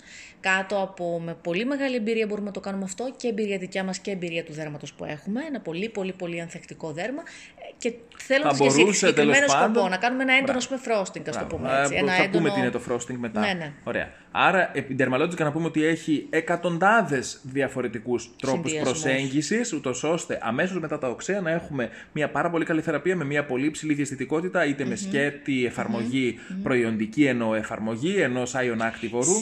κάτω 0.49 0.81
από 0.81 1.21
με 1.25 1.35
πολύ 1.41 1.65
μεγάλη 1.65 1.95
εμπειρία 1.95 2.25
μπορούμε 2.27 2.47
να 2.47 2.53
το 2.53 2.59
κάνουμε 2.59 2.83
αυτό 2.83 3.13
και 3.17 3.27
εμπειρία 3.27 3.57
δικιά 3.57 3.83
μας 3.83 3.99
και 3.99 4.11
εμπειρία 4.11 4.43
του 4.43 4.53
δέρματος 4.53 4.93
που 4.93 5.05
έχουμε, 5.05 5.41
ένα 5.47 5.59
πολύ 5.59 5.89
πολύ 5.89 6.13
πολύ 6.13 6.41
ανθεκτικό 6.41 6.91
δέρμα 6.91 7.21
ε, 7.55 7.73
και 7.77 7.93
θέλοντας 8.17 8.57
και 8.59 8.63
μπορούσε, 8.65 8.93
συγκεκριμένο 8.97 9.31
τέλος 9.33 9.51
σκοπό, 9.51 9.65
πάντων- 9.65 9.89
να 9.89 9.97
κάνουμε 9.97 10.23
ένα 10.23 10.33
έντονο 10.33 10.57
Μπράβο. 10.57 10.75
ας 10.75 10.83
πούμε 10.83 10.95
frosting, 10.97 11.29
ας 11.29 11.37
το 11.37 11.45
Μπράβο. 11.45 11.55
πούμε 11.55 11.79
έτσι. 11.81 11.93
Ε, 11.95 11.97
Ένα 11.99 12.11
θα 12.13 12.23
έντονο... 12.23 12.37
πούμε 12.37 12.49
τι 12.53 12.59
είναι 12.59 12.69
το 12.69 12.81
frosting 12.89 13.15
μετά. 13.17 13.39
Ναι, 13.39 13.53
ναι. 13.53 13.71
Ωραία. 13.83 14.09
Άρα, 14.31 14.71
η 14.73 14.95
Dermalogica 14.99 15.37
να 15.37 15.51
πούμε 15.51 15.65
ότι 15.65 15.85
έχει 15.85 16.27
εκατοντάδες 16.29 17.39
διαφορετικούς 17.43 18.29
τρόπους 18.41 18.71
Συνδυασμούς. 18.71 19.01
προσέγγισης, 19.01 19.73
ούτως 19.73 20.03
ώστε 20.03 20.39
αμέσως 20.41 20.79
μετά 20.79 20.97
τα 20.97 21.09
οξέα 21.09 21.41
να 21.41 21.51
έχουμε 21.51 21.89
μια 22.11 22.29
πάρα 22.29 22.49
πολύ 22.49 22.65
καλή 22.65 22.81
θεραπεία 22.81 23.15
με 23.15 23.25
μια 23.25 23.45
πολύ 23.45 23.65
υψηλή 23.65 23.93
διαστητικότητα, 23.93 24.65
είτε 24.65 24.85
με 24.85 24.95
σκέτη 24.95 25.65
εφαρμογή, 25.65 26.39
προϊοντική 26.63 27.25
εννοώ 27.25 27.53
εφαρμογή 27.55 28.15
ενός 28.21 28.53
Ion 28.55 28.81
Active 28.81 29.09
ορού, 29.11 29.33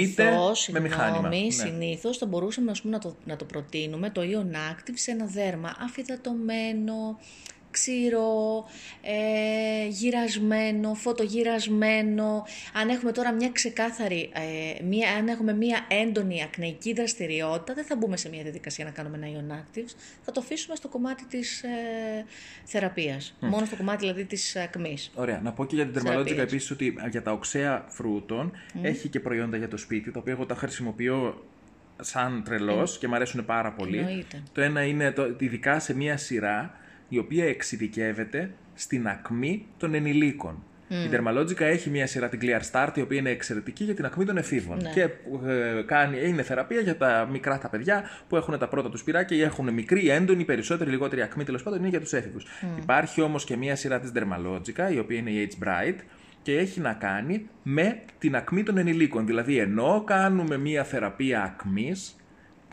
είτε 0.00 0.24
Συνήθως, 0.38 0.68
με 0.68 0.80
μηχάνημα. 0.80 1.12
συγγνώμη, 1.32 1.44
Ναι. 1.44 1.50
συνήθως 1.52 2.18
θα 2.18 2.26
μπορούσαμε 2.26 2.70
ας 2.70 2.80
πούμε, 2.80 2.92
να, 2.92 2.98
το, 2.98 3.16
να 3.24 3.36
το 3.36 3.44
προτείνουμε 3.44 4.10
το 4.10 4.20
Ion 4.20 4.54
Active 4.72 4.94
σε 4.94 5.10
ένα 5.10 5.24
δέρμα 5.26 5.76
αφιδατωμένο, 5.80 7.18
ξηρό, 7.78 8.64
ε, 9.02 9.86
γυρασμένο, 9.88 10.94
φωτογυρασμένο. 10.94 12.44
Αν 12.72 12.88
έχουμε 12.88 13.12
τώρα 13.12 13.32
μια 13.32 13.50
ξεκάθαρη, 13.50 14.30
ε, 14.32 14.84
μια, 14.84 15.10
αν 15.18 15.28
έχουμε 15.28 15.52
μια 15.52 15.86
έντονη 15.88 16.42
ακνεϊκή 16.42 16.92
δραστηριότητα, 16.92 17.74
δεν 17.74 17.84
θα 17.84 17.96
μπούμε 17.96 18.16
σε 18.16 18.28
μια 18.28 18.42
διαδικασία 18.42 18.84
να 18.84 18.90
κάνουμε 18.90 19.18
ένα 19.22 19.26
ion 19.26 19.52
actives. 19.52 19.94
Θα 20.24 20.32
το 20.32 20.40
αφήσουμε 20.40 20.76
στο 20.76 20.88
κομμάτι 20.88 21.24
της 21.24 21.62
ε, 21.62 21.68
θεραπείας. 22.64 23.36
Μόνο 23.40 23.64
στο 23.66 23.76
κομμάτι 23.76 23.98
δηλαδή 23.98 24.24
της 24.24 24.56
ακμής. 24.56 25.10
Ωραία. 25.14 25.40
Να 25.42 25.52
πω 25.52 25.66
και 25.66 25.74
για 25.74 25.86
την 25.86 25.94
Dermalogica 25.94 26.04
Θεραπείες. 26.04 26.38
επίσης 26.38 26.70
ότι 26.70 26.96
για 27.10 27.22
τα 27.22 27.32
οξέα 27.32 27.84
φρούτων 27.88 28.52
έχει 28.82 29.08
και 29.08 29.20
προϊόντα 29.20 29.56
για 29.56 29.68
το 29.68 29.76
σπίτι, 29.76 30.10
τα 30.10 30.18
οποία 30.18 30.32
εγώ 30.32 30.46
τα 30.46 30.54
χρησιμοποιώ 30.54 31.42
σαν 32.00 32.42
τρελός 32.44 32.98
και 32.98 33.08
μου 33.08 33.14
αρέσουν 33.14 33.44
πάρα 33.44 33.72
πολύ. 33.72 33.98
Εννοείται. 33.98 34.42
Το 34.52 34.60
ένα 34.60 34.82
είναι 34.82 35.12
το, 35.12 35.36
ειδικά 35.38 35.80
σε 35.80 35.96
μια 35.96 36.16
σειρά 36.16 36.77
η 37.08 37.18
οποία 37.18 37.44
εξειδικεύεται 37.44 38.50
στην 38.74 39.08
ακμή 39.08 39.66
των 39.76 39.94
ενηλίκων. 39.94 40.62
Η 40.88 41.10
Dermalogica 41.12 41.60
έχει 41.60 41.90
μια 41.90 42.06
σειρά, 42.06 42.28
την 42.28 42.40
Clear 42.42 42.60
Start, 42.72 42.96
η 42.96 43.00
οποία 43.00 43.18
είναι 43.18 43.30
εξαιρετική 43.30 43.84
για 43.84 43.94
την 43.94 44.04
ακμή 44.04 44.24
των 44.24 44.36
εφήβων. 44.36 44.78
Ναι. 44.82 44.90
Και 44.90 45.02
ε, 45.46 45.82
κάνει, 45.86 46.28
είναι 46.28 46.42
θεραπεία 46.42 46.80
για 46.80 46.96
τα 46.96 47.28
μικρά 47.30 47.58
τα 47.58 47.68
παιδιά 47.68 48.02
που 48.28 48.36
έχουν 48.36 48.58
τα 48.58 48.68
πρώτα 48.68 48.90
τους 48.90 49.04
πυράκια 49.04 49.36
ή 49.36 49.42
έχουν 49.42 49.72
μικρή, 49.72 50.10
έντονη, 50.10 50.44
περισσότερη, 50.44 50.90
λιγότερη 50.90 51.22
ακμή, 51.22 51.44
τέλος 51.44 51.62
πάντων 51.62 51.78
είναι 51.78 51.88
για 51.88 52.00
τους 52.00 52.12
έφηβους. 52.12 52.46
Υπάρχει 52.78 53.20
όμως 53.20 53.44
και 53.44 53.56
μια 53.56 53.76
σειρά 53.76 54.00
της 54.00 54.12
Dermalogica, 54.14 54.92
η 54.92 54.98
οποία 54.98 55.18
είναι 55.18 55.30
η 55.30 55.50
H 55.50 55.64
Bright, 55.64 55.96
και 56.42 56.58
έχει 56.58 56.80
να 56.80 56.92
κάνει 56.92 57.48
με 57.62 58.00
την 58.18 58.36
ακμή 58.36 58.62
των 58.62 58.78
ενηλίκων. 58.78 59.26
Δηλαδή, 59.26 59.58
ενώ 59.58 60.02
κάνουμε 60.06 60.58
μια 60.58 60.84
θεραπεία 60.84 61.42
ακμής, 61.42 62.16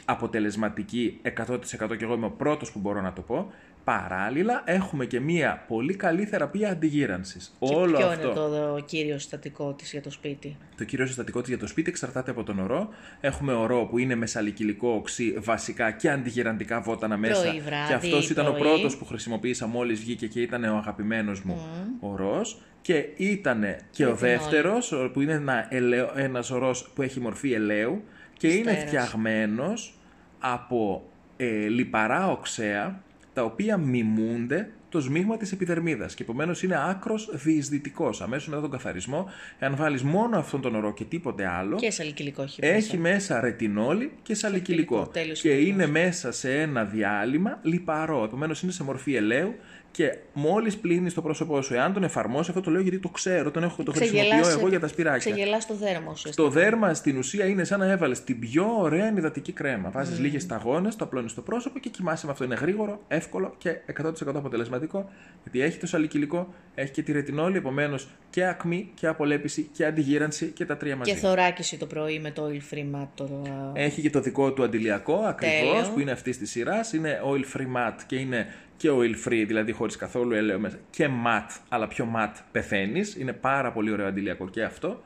αποτελεσματική 0.05 1.19
100% 1.23 1.59
και 1.97 2.03
εγώ 2.03 2.13
είμαι 2.13 2.25
ο 2.25 2.31
πρώτος 2.31 2.71
που 2.71 2.79
μπορώ 2.79 3.01
να 3.01 3.13
το 3.13 3.21
πω, 3.21 3.53
παράλληλα 3.85 4.61
έχουμε 4.65 5.05
και 5.05 5.19
μια 5.19 5.63
πολύ 5.67 5.95
καλή 5.95 6.25
θεραπεία 6.25 6.69
αντιγύρανσης. 6.69 7.55
Και 7.59 7.75
Όλο 7.75 7.97
ποιο 7.97 8.07
αυτό. 8.07 8.23
είναι 8.27 8.33
το 8.33 8.83
κύριος 8.85 9.21
συστατικό 9.21 9.73
της 9.73 9.91
για 9.91 10.01
το 10.01 10.11
σπίτι; 10.11 10.57
Το 10.77 10.83
κύριο 10.83 11.05
συστατικό 11.05 11.39
της 11.39 11.49
για 11.49 11.57
το 11.57 11.67
σπίτι 11.67 11.89
εξαρτάται 11.89 12.31
από 12.31 12.43
τον 12.43 12.59
ορό. 12.59 12.89
Έχουμε 13.21 13.53
ορό 13.53 13.85
που 13.85 13.97
είναι 13.97 14.15
με 14.15 14.25
σαλικυλικό 14.25 14.89
οξύ 14.89 15.35
βασικά 15.39 15.91
και 15.91 16.09
αντιγυραντικά 16.09 16.81
βότανα 16.81 17.17
μέσα. 17.17 17.41
Πρωί, 17.41 17.59
βράδυ, 17.61 17.87
και 17.87 17.93
αυτός 17.93 18.29
ήταν 18.29 18.47
ο 18.47 18.51
πρωί. 18.51 18.61
πρώτος 18.61 18.97
που 18.97 19.05
χρησιμοποίησα 19.05 19.67
μόλις 19.67 19.99
βγήκε 19.99 20.27
και 20.27 20.41
ήταν 20.41 20.63
ο 20.63 20.75
αγαπημένος 20.77 21.41
μου 21.41 21.61
ορός. 21.99 22.61
Και 22.81 23.05
ήταν 23.17 23.63
και 23.91 24.05
ο 24.05 24.09
Ρετινόλ. 24.09 24.17
δεύτερος 24.37 24.91
ο- 24.91 25.09
που 25.13 25.21
είναι 25.21 25.33
ένα 25.33 25.65
ελαιο, 25.69 26.11
ένας 26.15 26.51
ορός 26.51 26.91
που 26.95 27.01
έχει 27.01 27.19
μορφή 27.19 27.51
ελαίου 27.53 28.03
και 28.37 28.47
είναι 28.47 28.71
Στέρας. 28.71 28.83
φτιαγμένος 28.83 29.97
από 30.39 31.09
ε, 31.37 31.45
λιπαρά 31.67 32.31
οξέα 32.31 33.01
τα 33.35 33.43
οποία 33.43 33.77
μιμούνται 33.77 34.69
το 34.89 35.01
σμίγμα 35.01 35.37
της 35.37 35.51
επιδερμίδας 35.51 36.15
και 36.15 36.23
επομένως 36.23 36.63
είναι 36.63 36.75
άκρος 36.89 37.29
διεισδυτικός. 37.33 38.21
Αμέσως 38.21 38.47
μετά 38.47 38.61
τον 38.61 38.71
καθαρισμό, 38.71 39.29
εάν 39.59 39.75
βάλεις 39.75 40.03
μόνο 40.03 40.37
αυτόν 40.37 40.61
τον 40.61 40.75
ορό 40.75 40.93
και 40.93 41.03
τίποτε 41.03 41.47
άλλο, 41.47 41.75
Και 41.75 41.91
σαλικυλικό 41.91 42.41
έχει 42.41 42.59
έχει 42.65 42.97
μέσα. 42.97 43.13
μέσα 43.13 43.39
ρετινόλι 43.41 44.11
και 44.21 44.33
σαλικυλικό. 44.35 44.95
Σαλικυλικό, 44.95 45.11
τέλειος 45.19 45.41
Και 45.41 45.49
συνδυασμός. 45.49 45.73
είναι 45.85 45.99
μέσα 45.99 46.31
σε 46.31 46.61
ένα 46.61 46.83
διάλειμμα 46.83 47.59
λιπαρό. 47.63 48.23
Επομένως 48.23 48.61
είναι 48.61 48.71
σε 48.71 48.83
μορφή 48.83 49.15
ελαίου 49.15 49.55
και 49.95 50.17
μόλις 50.33 50.77
πλύνεις 50.77 51.13
το 51.13 51.21
πρόσωπό 51.21 51.61
σου, 51.61 51.73
εάν 51.73 51.93
τον 51.93 52.03
εφαρμόσεις, 52.03 52.49
αυτό 52.49 52.61
το 52.61 52.71
λέω 52.71 52.81
γιατί 52.81 52.99
το 52.99 53.09
ξέρω, 53.09 53.51
τον 53.51 53.63
έχω, 53.63 53.83
το 53.83 53.91
χρησιμοποιώ 53.91 54.29
Ξεγελάς- 54.29 54.55
εγώ 54.57 54.67
για 54.67 54.79
τα 54.79 54.87
σπυράκια. 54.87 55.31
Ξεγελάς 55.31 55.65
το 55.67 55.73
δέρμα 55.75 56.15
σου. 56.15 56.29
Το 56.35 56.49
δέρμα 56.49 56.93
στην 56.93 57.17
ουσία 57.17 57.45
είναι 57.45 57.63
σαν 57.63 57.79
να 57.79 57.91
έβαλες 57.91 58.23
την 58.23 58.39
πιο 58.39 58.65
ωραία 58.79 59.05
ενυδατική 59.05 59.51
κρέμα. 59.51 59.89
Βάζεις 59.89 60.19
λίγες 60.19 60.41
σταγόνες, 60.41 60.95
το 60.95 61.03
απλώνεις 61.05 61.31
στο 61.31 61.41
πρόσωπο 61.41 61.79
και 61.79 61.89
κοιμάσαι 61.89 62.25
με 62.25 62.31
αυτό. 62.31 62.43
Είναι 62.43 62.55
γρήγορο, 62.55 62.99
εύκολο 63.07 63.55
και 63.57 63.69
100% 63.85 64.37
αποτελεσματικό. 64.37 65.09
Γιατί 65.43 65.61
έχει 65.61 65.77
το 65.77 65.87
σαλικυλικό, 65.87 66.53
έχει 66.75 66.91
και 66.91 67.01
τη 67.01 67.11
ρετινόλη, 67.11 67.57
επομένως 67.57 68.07
και 68.29 68.45
ακμή 68.45 68.91
και 68.93 69.07
απολέπιση 69.07 69.69
και 69.71 69.85
αντιγύρανση 69.85 70.45
και 70.45 70.65
τα 70.65 70.77
τρία 70.77 70.95
μαζί. 70.95 71.11
Και 71.11 71.17
θωράκιση 71.17 71.77
το 71.77 71.85
πρωί 71.85 72.19
με 72.19 72.31
το 72.31 72.49
oil 72.51 72.73
free 72.73 72.95
mat. 73.01 73.07
Το... 73.15 73.41
Έχει 73.73 74.01
και 74.01 74.09
το 74.09 74.19
δικό 74.19 74.53
του 74.53 74.63
αντιλιακό 74.63 75.15
ακριβώς 75.15 75.71
Τέλειο. 75.71 75.91
που 75.93 75.99
είναι 75.99 76.11
αυτή 76.11 76.37
της 76.37 76.49
σειράς. 76.49 76.93
Είναι 76.93 77.19
oil 77.25 77.57
free 77.57 77.65
matte 77.77 77.99
και 78.05 78.15
είναι 78.15 78.47
και 78.77 78.89
oil 78.91 79.27
free, 79.27 79.43
δηλαδή 79.47 79.71
χωρίς 79.71 79.95
καθόλου 79.95 80.33
έλαιο 80.33 80.59
μέσα. 80.59 80.77
Και 80.89 81.09
matte, 81.25 81.59
αλλά 81.69 81.87
πιο 81.87 82.07
matte 82.15 82.39
πεθαίνεις. 82.51 83.15
Είναι 83.15 83.33
πάρα 83.33 83.71
πολύ 83.71 83.91
ωραίο 83.91 84.07
αντιλιακό 84.07 84.49
και 84.49 84.63
αυτό. 84.63 85.01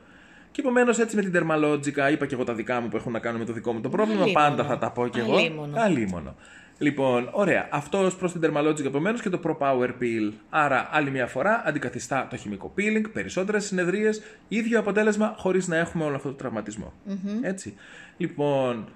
Και 0.50 0.60
επομένως 0.60 0.98
έτσι 0.98 1.16
με 1.16 1.22
την 1.22 1.32
Dermalogica, 1.34 2.12
είπα 2.12 2.26
και 2.26 2.34
εγώ 2.34 2.44
τα 2.44 2.54
δικά 2.54 2.80
μου 2.80 2.88
που 2.88 2.96
έχουν 2.96 3.12
να 3.12 3.18
κάνουν 3.18 3.40
με 3.40 3.46
το 3.46 3.52
δικό 3.52 3.72
μου 3.72 3.80
το 3.80 3.88
πρόβλημα. 3.88 4.22
Αλίμονο. 4.22 4.48
Πάντα 4.48 4.64
θα 4.64 4.78
τα 4.78 4.90
πω 4.90 5.08
και 5.08 5.20
εγώ. 5.20 5.36
Αλίμονο. 5.36 5.80
Αλίμονο. 5.80 6.34
Λοιπόν, 6.78 7.28
ωραία. 7.32 7.68
Αυτό 7.70 8.04
ως 8.04 8.16
προς 8.16 8.32
την 8.32 8.40
Dermalogica 8.44 8.84
επομένως 8.84 9.20
και 9.20 9.28
το 9.28 9.40
Pro 9.44 9.56
Power 9.58 9.88
Peel. 9.88 10.32
Άρα, 10.50 10.88
άλλη 10.92 11.10
μια 11.10 11.26
φορά 11.26 11.62
αντικαθιστά 11.66 12.26
το 12.30 12.36
χημικό 12.36 12.74
peeling, 12.76 13.04
περισσότερες 13.12 13.64
συνεδρίες, 13.64 14.22
ίδιο 14.48 14.78
αποτέλεσμα 14.78 15.34
χωρίς 15.36 15.68
να 15.68 15.76
έχουμε 15.76 16.04
όλο 16.04 16.16
αυτό 16.16 16.28
το 16.28 16.34
τραυματισμο 16.34 16.92
Έτσι. 17.40 17.74
Λοιπόν, 18.16 18.88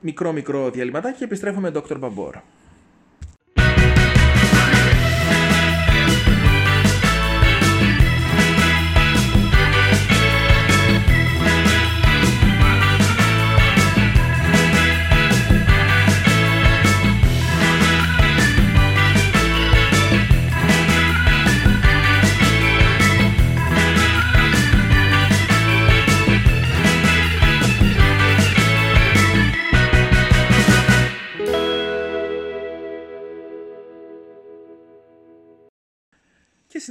μικρό 0.00 0.32
μικρό 0.32 0.70
διαλυματάκι 0.70 1.18
και 1.18 1.24
επιστρέφουμε 1.24 1.70
με 1.70 1.82
Dr. 1.88 2.00
Babor. 2.00 2.40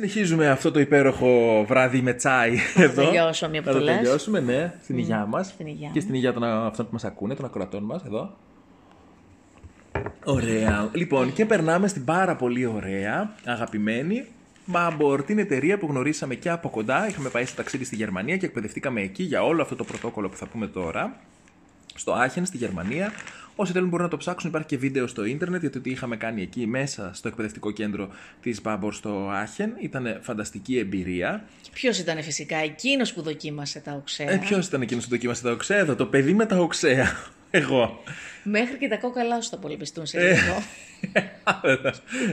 Συνεχίζουμε 0.10 0.50
αυτό 0.50 0.72
το 0.72 0.79
υπέροχο 0.79 1.63
βράδυ 1.67 2.01
με 2.01 2.13
τσάι 2.13 2.57
εδώ. 2.75 3.03
τελειώσω 3.03 3.50
μία 3.50 3.62
που 3.62 3.67
Να 3.67 3.74
το 3.74 3.79
το 3.79 3.86
λες. 3.86 3.95
τελειώσουμε, 3.95 4.39
ναι, 4.39 4.74
στην 4.83 4.98
υγειά 4.98 5.25
μας. 5.25 5.48
στην 5.48 5.67
υγειά 5.67 5.89
Και 5.93 6.00
στην 6.00 6.13
υγεία 6.13 6.33
των 6.33 6.43
αυτών 6.43 6.86
που 6.86 6.91
μας 6.93 7.03
ακούνε, 7.03 7.36
των 7.36 7.45
ακροατών 7.45 7.83
μας, 7.83 8.03
εδώ. 8.05 8.38
Ωραία. 10.24 10.89
Λοιπόν, 10.93 11.33
και 11.33 11.45
περνάμε 11.45 11.88
στην 11.88 12.05
πάρα 12.05 12.36
πολύ 12.36 12.65
ωραία, 12.65 13.36
αγαπημένη 13.45 14.25
Babor, 14.74 15.19
την 15.25 15.39
εταιρεία 15.39 15.77
που 15.77 15.88
γνωρίσαμε 15.89 16.36
και 16.36 16.50
από 16.50 16.69
κοντά. 16.69 17.07
Είχαμε 17.07 17.29
πάει 17.29 17.45
στο 17.45 17.55
ταξίδι 17.55 17.83
στη 17.86 17.95
Γερμανία 17.95 18.38
και 18.38 18.45
εκπαιδευτήκαμε 18.45 19.01
εκεί 19.01 19.24
για 19.24 19.43
όλο 19.43 19.62
αυτό 19.62 19.75
το 19.75 19.83
πρωτόκολλο 19.83 20.29
που 20.29 20.38
θα 20.38 20.45
πούμε 20.45 20.67
τώρα. 20.67 21.15
Στο 21.95 22.12
Άχεν, 22.13 22.45
στη 22.45 22.57
Γερμανία. 22.57 23.12
Όσοι 23.55 23.72
θέλουν 23.72 23.89
μπορούν 23.89 24.05
να 24.05 24.12
το 24.12 24.17
ψάξουν, 24.17 24.50
υπάρχει 24.50 24.67
και 24.67 24.77
βίντεο 24.77 25.07
στο 25.07 25.25
ίντερνετ 25.25 25.62
γιατί 25.62 25.79
τι 25.79 25.89
είχαμε 25.89 26.17
κάνει 26.17 26.41
εκεί 26.41 26.67
μέσα 26.67 27.12
στο 27.13 27.27
εκπαιδευτικό 27.27 27.72
κέντρο 27.72 28.10
της 28.41 28.62
Babor 28.63 28.89
στο 28.91 29.29
Άχεν. 29.33 29.74
Ήταν 29.81 30.19
φανταστική 30.22 30.77
εμπειρία. 30.77 31.45
Και 31.62 31.69
ποιος 31.74 32.00
ήταν 32.00 32.24
φυσικά 32.24 32.57
εκείνος 32.57 33.13
που 33.13 33.22
δοκίμασε 33.22 33.79
τα 33.79 33.91
οξέα; 33.93 34.31
Ε, 34.31 34.38
Ποιος 34.38 34.67
ήταν 34.67 34.81
εκείνος 34.81 35.03
που 35.03 35.10
δοκίμασε 35.10 35.43
τα 35.43 35.51
οξέα, 35.51 35.77
εδώ, 35.77 35.95
το 35.95 36.05
παιδί 36.05 36.33
με 36.33 36.45
τα 36.45 36.57
οξέα. 36.57 37.12
Εγώ. 37.50 38.03
Μέχρι 38.43 38.77
και 38.77 38.88
τα 38.88 38.97
κόκαλά 38.97 39.41
σου 39.41 39.50
θα 39.50 39.57
πολεμιστούν 39.57 40.05
σε 40.05 40.17
Ε. 40.19 40.23
λίγο. 40.29 40.62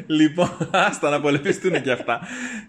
λοιπόν, 0.06 0.48
άστα 0.70 1.10
να 1.10 1.20
πολεμιστούν 1.20 1.82
και 1.82 1.90
αυτά. 1.92 2.20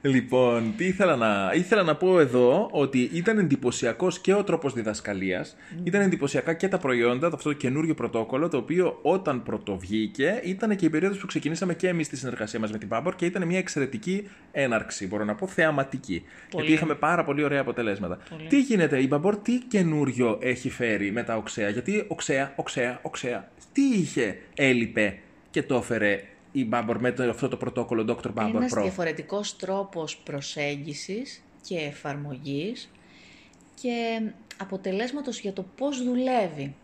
Λοιπόν, 0.01 0.73
τι 0.77 0.85
ήθελα 0.85 1.15
να, 1.15 1.51
ήθελα 1.53 1.83
να 1.83 1.95
πω 1.95 2.19
εδώ 2.19 2.69
ότι 2.71 3.09
ήταν 3.13 3.37
εντυπωσιακός 3.37 4.19
και 4.19 4.33
ο 4.33 4.43
τρόπος 4.43 4.73
διδασκαλίας, 4.73 5.55
ήταν 5.83 6.01
εντυπωσιακά 6.01 6.53
και 6.53 6.67
τα 6.67 6.77
προϊόντα, 6.77 7.27
αυτό 7.27 7.49
το 7.49 7.53
καινούριο 7.55 7.93
πρωτόκολλο, 7.93 8.47
το 8.49 8.57
οποίο 8.57 8.99
όταν 9.01 9.43
πρωτοβγήκε 9.43 10.41
ήταν 10.43 10.75
και 10.75 10.85
η 10.85 10.89
περίοδος 10.89 11.17
που 11.17 11.25
ξεκινήσαμε 11.25 11.73
και 11.73 11.87
εμείς 11.87 12.07
τη 12.09 12.17
συνεργασία 12.17 12.59
μας 12.59 12.71
με 12.71 12.77
την 12.77 12.87
Πάμπορ 12.87 13.15
και 13.15 13.25
ήταν 13.25 13.47
μια 13.47 13.57
εξαιρετική 13.57 14.29
έναρξη, 14.51 15.07
μπορώ 15.07 15.23
να 15.23 15.35
πω, 15.35 15.47
θεαματική. 15.47 16.23
Πολύ. 16.49 16.65
Γιατί 16.65 16.71
είχαμε 16.71 16.95
πάρα 16.95 17.23
πολύ 17.23 17.43
ωραία 17.43 17.61
αποτελέσματα. 17.61 18.17
Πολύ. 18.29 18.47
Τι 18.47 18.59
γίνεται, 18.61 19.01
η 19.01 19.05
Μπαμπόρ 19.09 19.37
τι 19.37 19.57
καινούριο 19.57 20.37
έχει 20.41 20.69
φέρει 20.69 21.11
με 21.11 21.23
τα 21.23 21.35
οξέα, 21.35 21.69
γιατί 21.69 22.05
οξέα, 22.07 22.53
οξέα, 22.55 22.99
οξέα. 23.01 23.30
Τι 23.73 23.81
είχε, 23.81 24.37
έλειπε 24.55 25.17
και 25.51 25.63
το 25.63 25.75
έφερε 25.75 26.23
η 26.51 26.65
Μπάμπορ 26.65 26.99
με 26.99 27.11
το, 27.11 27.29
αυτό 27.29 27.47
το 27.47 27.57
πρωτόκολλο 27.57 28.17
Dr. 28.23 28.33
Bambor 28.33 28.51
Ένας 28.55 28.73
Pro. 28.77 28.81
διαφορετικός 28.81 29.55
τρόπος 29.55 30.17
προσέγγισης 30.17 31.43
και 31.67 31.77
εφαρμογής 31.77 32.91
και 33.81 34.21
αποτελέσματος 34.57 35.39
για 35.39 35.53
το 35.53 35.65
πώς 35.77 36.03
δουλεύει. 36.03 36.75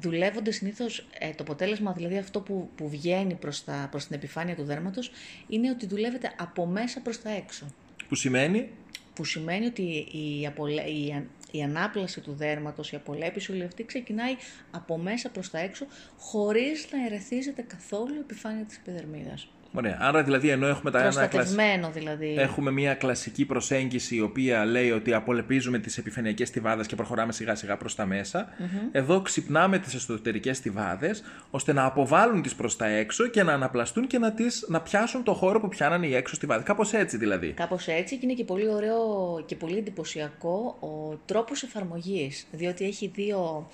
Δουλεύονται 0.00 0.50
συνήθως, 0.50 1.06
ε, 1.18 1.28
το 1.30 1.42
αποτέλεσμα, 1.42 1.92
δηλαδή 1.92 2.16
αυτό 2.18 2.40
που, 2.40 2.68
που 2.76 2.88
βγαίνει 2.88 3.34
προς, 3.34 3.64
τα, 3.64 3.88
προς 3.90 4.06
την 4.06 4.16
επιφάνεια 4.16 4.54
του 4.54 4.64
δέρματος, 4.64 5.10
είναι 5.48 5.70
ότι 5.70 5.86
δουλεύεται 5.86 6.32
από 6.38 6.66
μέσα 6.66 7.00
προς 7.00 7.22
τα 7.22 7.30
έξω. 7.30 7.66
Που 8.08 8.14
σημαίνει; 8.14 8.68
Που 9.14 9.24
σημαίνει 9.24 9.66
ότι 9.66 9.82
η, 10.12 10.46
απολε... 10.46 10.82
η, 10.82 11.12
αν- 11.16 11.28
η 11.52 11.62
ανάπλαση 11.62 12.20
του 12.20 12.32
δέρματος, 12.32 12.92
η 12.92 12.96
απολέπιση 12.96 13.52
όλη 13.52 13.62
αυτή 13.62 13.84
ξεκινάει 13.84 14.36
από 14.70 14.98
μέσα 14.98 15.30
προς 15.30 15.50
τα 15.50 15.58
έξω, 15.58 15.86
χωρίς 16.18 16.88
να 16.92 17.04
ερεθίζεται 17.04 17.62
καθόλου 17.62 18.14
η 18.14 18.18
επιφάνεια 18.18 18.64
της 18.64 18.76
επιδερμίδας. 18.76 19.48
Ωραία. 19.74 19.96
Άρα 20.00 20.22
δηλαδή 20.22 20.48
ενώ 20.48 20.66
έχουμε 20.66 20.90
τα 20.90 20.98
ένα 20.98 21.08
κλασ- 21.10 21.30
Προστατευμένο 21.30 21.90
δηλαδή. 21.90 22.34
Έχουμε 22.38 22.70
μια 22.70 22.94
κλασική 22.94 23.44
προσέγγιση 23.44 24.16
η 24.16 24.20
οποία 24.20 24.64
λέει 24.64 24.90
ότι 24.90 25.14
απολεπίζουμε 25.14 25.78
τις 25.78 25.98
επιφανειακές 25.98 26.48
στιβάδες 26.48 26.86
και 26.86 26.96
προχωράμε 26.96 27.32
σιγά 27.32 27.54
σιγά 27.54 27.76
προς 27.76 27.94
τα 27.94 28.06
μεσα 28.06 28.48
Εδώ 28.92 29.20
ξυπνάμε 29.22 29.78
τις 29.78 29.94
εσωτερικές 29.94 30.56
στιβάδες 30.56 31.22
ώστε 31.50 31.72
να 31.72 31.84
αποβάλουν 31.84 32.42
τις 32.42 32.54
προς 32.54 32.76
τα 32.76 32.86
έξω 32.86 33.26
και 33.26 33.42
να 33.42 33.52
αναπλαστούν 33.52 34.06
και 34.06 34.18
να, 34.18 34.32
τις, 34.32 34.64
να 34.68 34.80
πιάσουν 34.80 35.22
το 35.22 35.32
χώρο 35.34 35.60
που 35.60 35.68
πιάνανε 35.68 36.06
οι 36.06 36.14
έξω 36.14 36.34
στιβάδες. 36.34 36.64
Κάπως 36.64 36.92
έτσι 36.92 37.16
δηλαδή. 37.16 37.52
Κάπως 37.52 37.86
έτσι 37.88 38.14
και 38.18 38.20
είναι 38.26 38.34
και 38.34 38.44
πολύ 38.44 38.68
ωραίο 38.68 38.98
και 39.46 39.56
πολύ 39.56 39.76
εντυπωσιακό 39.78 40.76
ο 40.80 41.20
τρόπος 41.26 41.62
εφαρμογής, 41.62 42.46
διότι 42.52 42.84
έχει 42.84 43.10
δύο 43.14 43.68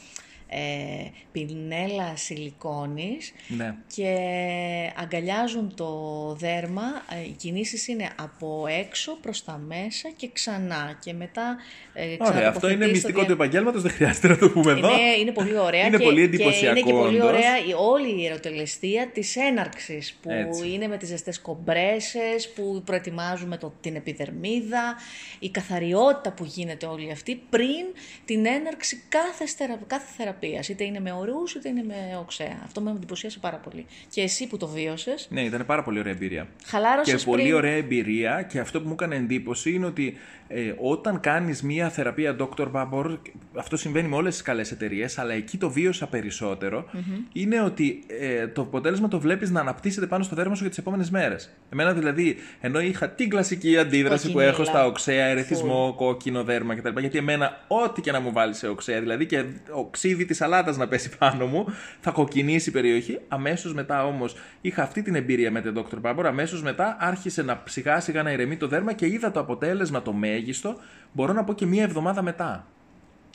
ε, 0.50 0.58
πινέλα 1.32 2.16
σιλικόνης 2.16 3.32
Ναι. 3.48 3.74
και 3.94 4.16
αγκαλιάζουν 4.96 5.74
το 5.76 5.90
δέρμα. 6.38 6.82
Ε, 7.22 7.24
Οι 7.28 7.34
κινήσεις 7.38 7.88
είναι 7.88 8.10
από 8.18 8.66
έξω 8.80 9.18
προς 9.20 9.44
τα 9.44 9.60
μέσα 9.66 10.08
και 10.16 10.30
ξανά 10.32 10.98
και 11.04 11.12
μετά 11.12 11.56
ε, 11.94 12.02
Ωραία, 12.02 12.14
αυτό 12.18 12.24
ξανατοποθετείς 12.30 12.74
είναι 12.76 12.84
το 12.84 12.90
μυστικό 12.90 13.18
δια- 13.18 13.26
του 13.26 13.32
επαγγέλματος, 13.32 13.82
δεν 13.82 13.90
χρειάζεται 13.90 14.28
να 14.28 14.38
το 14.38 14.50
πούμε 14.50 14.72
εδώ. 14.72 14.88
είναι, 14.92 15.10
είναι 15.20 15.32
πολύ 15.32 15.58
ωραία 15.58 15.86
Είναι 15.86 15.96
και, 15.96 16.04
πολύ 16.04 16.16
και 16.16 16.22
εντυπωσιακό 16.24 16.78
είναι 16.78 16.86
και 16.86 16.92
πολύ 16.92 17.16
όντως. 17.16 17.28
ωραία 17.28 17.58
η, 17.68 17.72
όλη 17.78 18.20
η 18.22 18.26
ερωτελεστία 18.26 19.10
της 19.12 19.36
έναρξης 19.36 20.18
που 20.22 20.30
Έτσι. 20.30 20.70
είναι 20.72 20.86
με 20.86 20.96
τις 20.96 21.08
ζεστές 21.08 21.40
κομπρέσες, 21.40 22.48
που 22.54 22.82
προετοιμάζουμε 22.84 23.56
το, 23.56 23.72
την 23.80 23.96
επιδερμίδα, 23.96 24.96
η 25.38 25.50
καθαριότητα 25.50 26.32
που 26.32 26.44
γίνεται 26.44 26.86
όλη 26.86 27.10
αυτή 27.10 27.42
πριν 27.50 27.84
την 28.24 28.46
έναρξη 28.46 29.02
κάθε, 29.08 29.46
θερα, 29.46 29.78
κάθε 29.86 30.04
θεραπείας, 30.40 30.68
είτε 30.68 30.84
είναι 30.84 31.00
με 31.00 31.12
ορούς 31.12 31.54
είτε 31.54 31.68
είναι 31.68 31.82
με 31.86 31.94
οξέα. 32.20 32.58
Αυτό 32.64 32.80
με 32.80 32.90
εντυπωσίασε 32.90 33.38
πάρα 33.38 33.56
πολύ. 33.56 33.86
Και 34.10 34.20
εσύ 34.20 34.46
που 34.46 34.56
το 34.56 34.66
βίωσες, 34.68 35.26
Ναι, 35.30 35.40
ήταν 35.40 35.66
πάρα 35.66 35.82
πολύ 35.82 35.98
ωραία 35.98 36.12
εμπειρία. 36.12 36.46
χαλάρωσες 36.66 37.20
Και 37.24 37.30
πολύ 37.30 37.42
πριν. 37.42 37.54
ωραία 37.54 37.72
εμπειρία 37.74 38.42
και 38.42 38.58
αυτό 38.58 38.80
που 38.80 38.86
μου 38.88 38.92
έκανε 38.92 39.16
εντύπωση 39.16 39.72
είναι 39.72 39.86
ότι 39.86 40.16
ε, 40.48 40.72
όταν 40.80 41.20
κάνεις 41.20 41.62
μία 41.62 41.88
θεραπεία 41.90 42.36
Dr. 42.38 42.66
Babor, 42.72 43.18
αυτό 43.54 43.76
συμβαίνει 43.76 44.08
με 44.08 44.16
όλες 44.16 44.32
τις 44.32 44.42
καλές 44.42 44.70
εταιρείες, 44.72 45.18
αλλά 45.18 45.32
εκεί 45.34 45.56
το 45.58 45.70
βίωσα 45.70 46.06
περισσότερο, 46.06 46.90
είναι 47.32 47.60
ότι 47.62 48.04
ε, 48.20 48.46
το 48.46 48.62
αποτέλεσμα 48.62 49.08
το 49.08 49.20
βλέπεις 49.20 49.50
να 49.50 49.60
αναπτύσσεται 49.60 50.06
πάνω 50.06 50.24
στο 50.24 50.36
δέρμα 50.36 50.54
σου 50.54 50.60
για 50.60 50.68
τις 50.68 50.78
επόμενες 50.78 51.10
μέρες. 51.10 51.50
Εμένα 51.72 51.92
δηλαδή, 51.92 52.36
ενώ 52.60 52.80
είχα 52.80 53.08
την 53.10 53.28
κλασική 53.28 53.76
αντίδραση 53.78 54.26
που 54.26 54.32
Κοκκινίλα. 54.32 54.52
έχω 54.54 54.64
στα 54.64 54.86
οξέα, 54.86 55.26
ερεθισμό, 55.26 55.94
κόκκινο 55.96 56.44
δέρμα 56.44 56.74
κτλ. 56.76 56.98
Γιατί 56.98 57.18
εμένα 57.18 57.64
ό,τι 57.68 58.00
και 58.00 58.12
να 58.12 58.20
μου 58.20 58.32
βάλει 58.32 58.54
σε 58.54 58.68
οξέα, 58.68 59.00
δηλαδή 59.00 59.26
και 59.26 59.44
οξύδι 59.70 60.24
της 60.28 60.36
σαλάτα 60.36 60.76
να 60.76 60.88
πέσει 60.88 61.10
πάνω 61.18 61.46
μου, 61.46 61.66
θα 62.00 62.10
κοκκινήσει 62.10 62.68
η 62.68 62.72
περιοχή. 62.72 63.18
Αμέσως 63.28 63.74
μετά 63.74 64.06
όμως 64.06 64.36
είχα 64.60 64.82
αυτή 64.82 65.02
την 65.02 65.14
εμπειρία 65.14 65.50
με 65.50 65.60
τον 65.60 65.86
Dr. 65.90 66.10
Babor. 66.10 66.24
Αμέσως 66.24 66.62
μετά 66.62 66.96
άρχισε 67.00 67.42
να 67.42 67.62
σιγά 67.64 68.00
σιγά 68.00 68.22
να 68.22 68.30
ηρεμεί 68.30 68.56
το 68.56 68.68
δέρμα 68.68 68.92
και 68.92 69.06
είδα 69.06 69.30
το 69.30 69.40
αποτέλεσμα 69.40 70.02
το 70.02 70.12
μέγιστο, 70.12 70.76
μπορώ 71.12 71.32
να 71.32 71.44
πω 71.44 71.52
και 71.52 71.66
μία 71.66 71.82
εβδομάδα 71.82 72.22
μετά. 72.22 72.66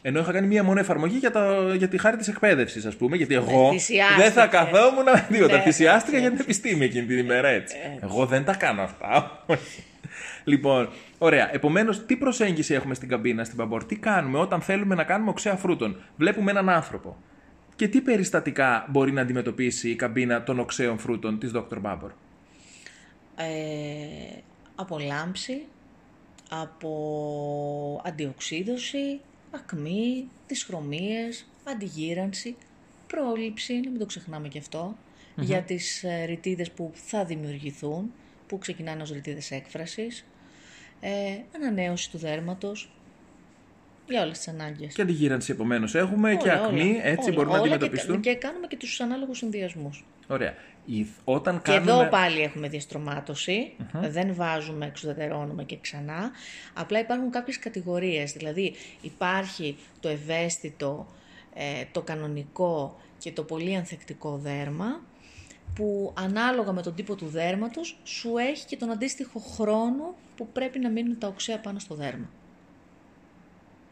Ενώ 0.05 0.19
είχα 0.19 0.31
κάνει 0.31 0.47
μία 0.47 0.63
μόνο 0.63 0.79
εφαρμογή 0.79 1.17
για, 1.17 1.31
το, 1.31 1.73
για 1.73 1.87
τη 1.87 1.97
χάρη 1.97 2.17
της 2.17 2.27
εκπαίδευσης, 2.27 2.85
ας 2.85 2.95
πούμε, 2.95 3.15
γιατί 3.15 3.33
εγώ 3.35 3.71
θυσιάστηκε. 3.71 4.21
δεν 4.21 4.31
θα 4.31 4.47
καθόμουν 4.47 5.03
να 5.03 5.21
τίποτα. 5.21 5.57
Ναι, 5.57 5.61
Θυσιάστηκα 5.61 6.17
έτσι, 6.17 6.19
για 6.19 6.29
την 6.29 6.39
επιστήμη 6.41 6.85
εκείνη 6.85 7.05
την 7.05 7.17
ημέρα 7.17 7.47
έτσι. 7.47 7.75
Εγώ 8.01 8.25
δεν 8.25 8.43
τα 8.43 8.55
κάνω 8.55 8.81
αυτά. 8.81 9.43
Λοιπόν, 10.43 10.89
ωραία. 11.17 11.55
Επομένως, 11.55 12.05
τι 12.05 12.15
προσέγγιση 12.15 12.73
έχουμε 12.73 12.93
στην 12.93 13.09
καμπίνα, 13.09 13.43
στην 13.43 13.57
Παμπορ, 13.57 13.83
τι 13.85 13.95
κάνουμε 13.95 14.37
όταν 14.39 14.61
θέλουμε 14.61 14.95
να 14.95 15.03
κάνουμε 15.03 15.29
οξέα 15.29 15.55
φρούτων; 15.55 16.01
Βλέπουμε 16.17 16.51
έναν 16.51 16.69
άνθρωπο. 16.69 17.17
Και 17.75 17.87
τι 17.87 18.01
περιστατικά 18.01 18.85
μπορεί 18.89 19.11
να 19.11 19.21
αντιμετωπίσει 19.21 19.89
η 19.89 19.95
καμπίνα 19.95 20.43
των 20.43 20.59
οξέων 20.59 20.97
φρούτων 20.97 21.39
της 21.39 21.51
Dr. 21.55 21.81
Babor. 21.81 22.09
ε, 23.35 24.41
από 24.75 24.99
λάμψη, 24.99 25.61
από 26.49 28.01
αντιοξύδωση, 28.05 29.19
ακμή, 29.51 30.27
δυσχρωμίες, 30.47 31.45
αντιγύρανση, 31.63 32.55
πρόληψη, 33.07 33.73
να 33.73 33.89
μην 33.89 33.99
το 33.99 34.05
ξεχνάμε 34.05 34.47
και 34.47 34.57
αυτο 34.59 34.95
για 35.35 35.61
τις 35.61 36.03
ε, 36.03 36.23
ρητίδες 36.25 36.71
που 36.71 36.91
θα 36.93 37.25
δημιουργηθούν, 37.25 38.11
που 38.53 38.59
ξεκινάνε 38.59 39.01
ως 39.01 39.11
ρητίδες 39.11 39.51
έκφρασης, 39.51 40.25
ε, 40.99 41.09
ανανέωση 41.55 42.11
του 42.11 42.17
δέρματος, 42.17 42.91
για 44.07 44.21
όλες 44.23 44.37
τις 44.37 44.47
ανάγκες. 44.47 44.93
Και 44.93 45.01
αντιγύρανση 45.01 45.51
επομένως 45.51 45.95
έχουμε 45.95 46.35
και 46.35 46.49
Όλα, 46.49 46.63
ακμή, 46.63 46.89
όλα, 46.91 47.05
έτσι 47.05 47.29
όλα, 47.29 47.35
μπορούν 47.37 47.51
να 47.51 47.57
όλα 47.59 47.67
και- 47.67 47.73
αντιμετωπιστούν. 47.73 48.21
Και, 48.21 48.35
κάνουμε 48.35 48.67
και 48.67 48.77
τους 48.77 48.99
ανάλογους 49.01 49.37
συνδυασμούς. 49.37 50.05
Ωραία. 50.27 50.53
Η- 50.85 51.05
Όταν 51.23 51.61
Και 51.61 51.71
κάνουμε... 51.71 51.91
εδώ 51.91 52.09
πάλι 52.09 52.41
έχουμε 52.41 52.67
διαστρωμάτωση, 52.67 53.75
δεν 53.93 54.33
βάζουμε, 54.35 54.85
εξουδετερώνουμε 54.85 55.63
και 55.63 55.77
ξανά. 55.81 56.31
Απλά 56.73 56.99
υπάρχουν 56.99 57.29
κάποιες 57.31 57.59
κατηγορίες, 57.59 58.31
δηλαδή 58.31 58.73
υπάρχει 59.01 59.77
το 59.99 60.09
ευαίσθητο, 60.09 61.07
ε, 61.53 61.83
το 61.91 62.01
κανονικό 62.01 62.99
και 63.17 63.31
το 63.31 63.43
πολύ 63.43 63.75
ανθεκτικό 63.75 64.37
δέρμα, 64.37 65.01
που 65.75 66.13
ανάλογα 66.17 66.71
με 66.71 66.81
τον 66.81 66.95
τύπο 66.95 67.15
του 67.15 67.25
δέρματος 67.25 67.97
σου 68.03 68.37
έχει 68.37 68.65
και 68.65 68.77
τον 68.77 68.89
αντίστοιχο 68.91 69.39
χρόνο 69.39 70.15
που 70.35 70.47
πρέπει 70.53 70.79
να 70.79 70.89
μείνουν 70.89 71.17
τα 71.19 71.27
οξέα 71.27 71.59
πάνω 71.59 71.79
στο 71.79 71.95
δέρμα. 71.95 72.29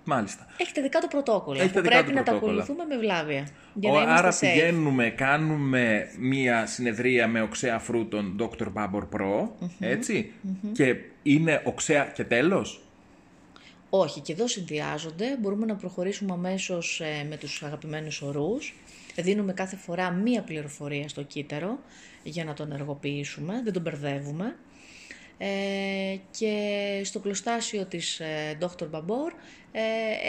Μάλιστα. 0.03 0.45
Έχει 0.57 0.73
τα 0.73 0.81
δικά 0.81 0.99
του 0.99 1.07
πρωτόκολλα 1.07 1.61
Έχει 1.61 1.71
τα 1.71 1.75
που 1.79 1.81
δικά 1.81 1.95
πρέπει 1.95 2.09
του 2.11 2.15
να 2.17 2.23
τα 2.23 2.31
πρωτόκολλα. 2.31 2.61
ακολουθούμε 2.61 2.95
με 2.95 3.01
βλάβεια. 3.01 3.47
Για 3.73 3.91
Ο- 3.91 3.93
να 3.95 4.01
είμαστε 4.01 4.19
Άρα 4.27 4.35
safe. 4.35 4.39
πηγαίνουμε, 4.39 5.09
κάνουμε 5.09 6.07
μία 6.19 6.65
συνεδρία 6.65 7.27
με 7.27 7.41
οξέα 7.41 7.79
φρούτων 7.79 8.35
Dr. 8.39 8.67
Babor 8.73 9.01
Pro, 9.15 9.47
ετσι 9.79 10.31
και 10.73 10.95
είναι 11.23 11.61
οξέα 11.65 12.05
και 12.05 12.23
τέλος; 12.23 12.81
Όχι, 13.89 14.19
και 14.21 14.31
εδώ 14.33 14.47
συνδυάζονται. 14.47 15.37
Μπορούμε 15.39 15.65
να 15.65 15.75
προχωρήσουμε 15.75 16.33
αμέσως 16.33 16.99
ε, 17.01 17.25
με 17.29 17.37
τους 17.37 17.63
αγαπημένους 17.63 18.21
ορούς. 18.21 18.75
Δίνουμε 19.17 19.53
κάθε 19.53 19.75
φορά 19.75 20.11
μία 20.11 20.41
πληροφορία 20.41 21.07
στο 21.07 21.23
κύτταρο 21.23 21.79
για 22.23 22.43
να 22.43 22.53
τον 22.53 22.71
ενεργοποιήσουμε, 22.71 23.61
δεν 23.63 23.73
τον 23.73 23.81
μπερδεύουμε. 23.81 24.55
Ε, 25.37 26.15
και 26.39 26.55
στο 27.03 27.19
πλωστάσιο 27.19 27.85
της 27.85 28.19
ε, 28.19 28.57
Dr. 28.61 28.89
Babor 28.91 29.31
ε, 29.71 29.81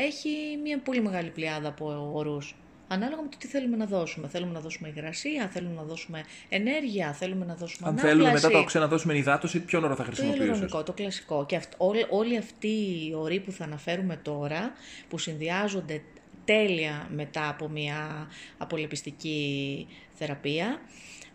έχει 0.07 0.29
μία 0.62 0.79
πολύ 0.79 1.03
μεγάλη 1.03 1.31
πλειάδα 1.31 1.68
από 1.68 2.11
ορούς. 2.14 2.57
Ανάλογα 2.88 3.23
με 3.23 3.29
το 3.29 3.37
τι 3.38 3.47
θέλουμε 3.47 3.77
να 3.77 3.87
δώσουμε. 3.87 4.29
Θέλουμε 4.29 4.53
να 4.53 4.61
δώσουμε 4.61 4.88
υγρασία, 4.88 5.49
θέλουμε 5.49 5.75
να 5.75 5.83
δώσουμε 5.83 6.25
ενέργεια, 6.49 7.12
θέλουμε 7.12 7.45
να 7.45 7.55
δώσουμε 7.55 7.88
Αν 7.88 7.92
ανάπλαση. 7.92 8.16
θέλουμε 8.16 8.33
μετά 8.33 8.51
το 8.51 8.59
οξέα 8.59 8.83
να 8.83 8.88
δώσουμε 8.88 9.16
υδάτωση, 9.16 9.61
ποιον 9.61 9.85
όρο 9.85 9.95
θα 9.95 10.03
Το 10.05 10.07
χρησιμοποιήσεις. 10.07 10.47
ιαλουρονικό, 10.47 10.83
το 10.83 10.92
κλασικό. 10.92 11.47
Και 11.47 11.57
αυτ, 11.57 11.73
όλη, 11.77 12.07
όλοι 12.09 12.37
αυτοί 12.37 12.68
οι 12.68 13.14
οροί 13.14 13.40
που 13.40 13.53
θα 13.53 13.64
αναφέρουμε 13.64 14.16
τώρα, 14.16 14.73
που 15.09 15.18
συνδυάζονται 15.18 16.03
τέλεια 16.44 17.09
μετά 17.14 17.48
από 17.48 17.68
μια 17.68 18.28
απολεπιστική 18.59 19.87
θεραπεία, 20.12 20.81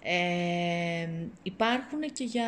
ε, 0.09 1.07
υπάρχουν 1.43 1.99
και 2.13 2.23
για 2.23 2.45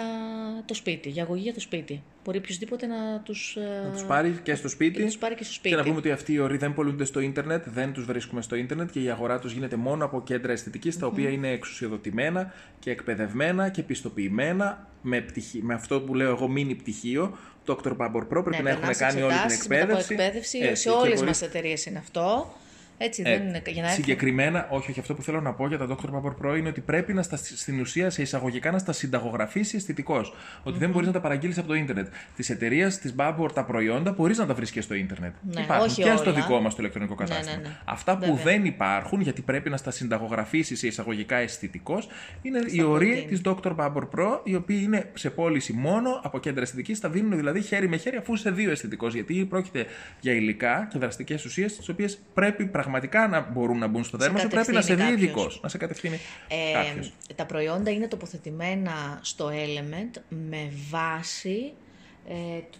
το 0.65 0.73
σπίτι, 0.73 1.09
για 1.09 1.23
αγωγή 1.23 1.41
για 1.41 1.53
το 1.53 1.59
σπίτι. 1.59 2.03
Μπορεί 2.23 2.37
οποιοδήποτε 2.37 2.85
να 2.85 3.19
τους, 3.19 3.55
ε, 3.55 3.83
Να 3.85 3.91
τους 3.91 4.03
πάρει 4.03 4.39
και 4.43 4.55
στο 4.55 4.67
σπίτι. 4.67 4.93
και 4.93 4.99
να 4.99 5.05
τους 5.05 5.17
πάρει 5.17 5.35
και 5.35 5.43
στο 5.43 5.53
σπίτι. 5.53 5.69
Και 5.69 5.75
να 5.75 5.83
πούμε 5.83 5.97
ότι 5.97 6.11
αυτοί 6.11 6.33
οι 6.33 6.39
οροί 6.39 6.57
δεν 6.57 6.73
πολλούνται 6.73 7.05
στο 7.05 7.19
ίντερνετ, 7.19 7.69
δεν 7.69 7.93
τους 7.93 8.05
βρίσκουμε 8.05 8.41
στο 8.41 8.55
ίντερνετ 8.55 8.91
και 8.91 9.01
η 9.01 9.09
αγορά 9.09 9.39
τους 9.39 9.51
γίνεται 9.53 9.75
μόνο 9.75 10.05
από 10.05 10.23
κέντρα 10.23 10.51
αισθητικής, 10.51 10.97
τα 10.97 11.07
οποία 11.07 11.29
είναι 11.29 11.49
εξουσιοδοτημένα 11.51 12.53
και 12.79 12.91
εκπαιδευμένα 12.91 13.69
και 13.69 13.83
πιστοποιημένα 13.83 14.87
με, 15.01 15.21
πτυχί, 15.21 15.63
με 15.63 15.73
αυτό 15.73 16.01
που 16.01 16.15
λέω 16.15 16.29
εγώ 16.29 16.47
μήνυ 16.47 16.75
πτυχίο. 16.75 17.37
Dr. 17.69 17.91
Babor 17.97 18.21
Pro 18.21 18.43
πρέπει 18.43 18.49
Ναι, 18.49 18.59
να 18.61 18.69
έχουν 18.69 18.79
περνάς 18.81 18.97
κάνει 18.97 19.21
όλη 19.21 19.33
την 19.33 19.41
εξετάσεις 19.43 19.67
μετά 19.67 19.83
από 19.83 19.91
εκπαίδευση. 19.91 20.13
εκπαίδευση. 20.13 20.57
Έτσι, 20.57 20.81
σε 20.81 20.89
και 20.89 20.95
όλες 20.95 21.03
μπορείς- 21.07 21.21
μας 21.21 21.41
εταιρείες 21.41 21.85
είναι 21.85 21.97
αυτό. 21.99 22.53
Έτσι, 23.01 23.21
ε, 23.25 23.37
δεν 23.37 23.47
είναι 23.47 23.61
για 23.65 23.81
να 23.81 23.87
έρθει. 23.87 24.01
συγκεκριμένα, 24.01 24.67
όχι, 24.69 24.89
όχι, 24.91 24.99
αυτό 24.99 25.13
που 25.13 25.21
θέλω 25.21 25.41
να 25.41 25.53
πω 25.53 25.67
για 25.67 25.77
τα 25.77 25.87
Dr. 25.89 26.09
Babor 26.15 26.33
Pro 26.45 26.57
είναι 26.57 26.69
ότι 26.69 26.81
πρέπει 26.81 27.13
να 27.13 27.21
στα, 27.21 27.35
στην 27.37 27.79
ουσία 27.79 28.09
σε 28.09 28.21
εισαγωγικά 28.21 28.71
να 28.71 28.77
στα 28.77 28.91
συνταγογραφήσει 28.91 29.75
αισθητικώ. 29.75 30.21
Ότι 30.63 30.77
δεν 30.77 30.89
μπορείς 30.89 31.07
να 31.07 31.13
τα 31.13 31.19
παραγγείλεις 31.21 31.57
από 31.57 31.67
το 31.67 31.73
ίντερνετ. 31.73 32.07
Της 32.35 32.49
εταιρείας 32.49 32.97
της 32.99 33.15
Babor 33.17 33.47
τα 33.53 33.63
προϊόντα 33.63 34.11
μπορείς 34.11 34.37
να 34.37 34.45
τα 34.45 34.53
βρει 34.53 34.69
και 34.69 34.81
στο 34.81 34.93
ίντερνετ. 34.93 35.33
Ναι, 35.41 35.61
υπάρχουν 35.61 35.85
όχι 35.85 36.01
και 36.03 36.15
στο 36.17 36.29
όλα. 36.29 36.41
δικό 36.41 36.59
μας 36.59 36.73
το 36.75 36.81
ηλεκτρονικό 36.81 37.15
Ναι, 37.19 37.25
κατάστημα. 37.27 37.55
ναι, 37.61 37.67
ναι. 37.67 37.75
Αυτά 37.85 38.17
που 38.17 38.25
Βέβαια. 38.35 38.43
δεν 38.43 38.65
υπάρχουν, 38.65 39.21
γιατί 39.21 39.41
πρέπει 39.41 39.69
να 39.69 39.77
στα 39.77 39.91
συνταγογραφήσει 39.91 40.75
σε 40.75 40.87
εισαγωγικά 40.87 41.35
αισθητικώ, 41.35 42.01
είναι 42.41 42.59
οι 42.65 42.77
Στα 42.77 42.85
οροί 42.87 43.23
protein. 43.25 43.27
της 43.29 43.41
Dr. 43.45 43.75
Babor 43.75 44.03
Pro, 44.15 44.39
οι 44.43 44.55
οποίοι 44.55 44.79
είναι 44.83 45.09
σε 45.13 45.29
πώληση 45.29 45.73
μόνο 45.73 46.19
από 46.23 46.39
κέντρα 46.39 46.61
αισθητικής. 46.61 46.99
Τα 46.99 47.09
δίνουν 47.09 47.35
δηλαδή 47.37 47.61
χέρι 47.61 47.87
με 47.89 47.97
χέρι, 47.97 48.17
αφού 48.17 48.33
είσαι 48.33 48.51
δύο 48.51 48.71
αισθητικός. 48.71 49.13
Γιατί 49.13 49.45
πρόκειται 49.49 49.85
για 50.19 50.33
υλικά 50.33 50.87
και 50.91 50.99
δραστικές 50.99 51.45
ουσίες, 51.45 51.75
τις 51.77 51.89
οποίες 51.89 52.19
πρέπει 52.33 52.65
πραγματικά 52.65 52.87
να 53.29 53.41
μπορούν 53.51 53.77
να 53.77 53.87
μπουν 53.87 54.03
στο 54.03 54.17
δέρμα 54.17 54.39
σου. 54.39 54.47
Πρέπει 54.47 54.71
να 54.71 54.81
σε 54.81 54.93
δει 54.95 55.01
κατευθύνει 55.01 55.21
ειδικός. 55.23 55.43
κάποιος. 55.43 55.61
Να 55.61 55.69
σε 55.69 55.77
κατευθύνει 55.77 56.19
Ε, 56.47 56.71
κάποιος. 56.73 57.11
τα 57.35 57.45
προϊόντα 57.45 57.91
είναι 57.91 58.07
τοποθετημένα 58.07 59.19
στο 59.21 59.49
Element 59.49 60.19
με 60.29 60.71
βάση, 60.89 61.73
ε, 62.29 62.33
τ- 62.59 62.75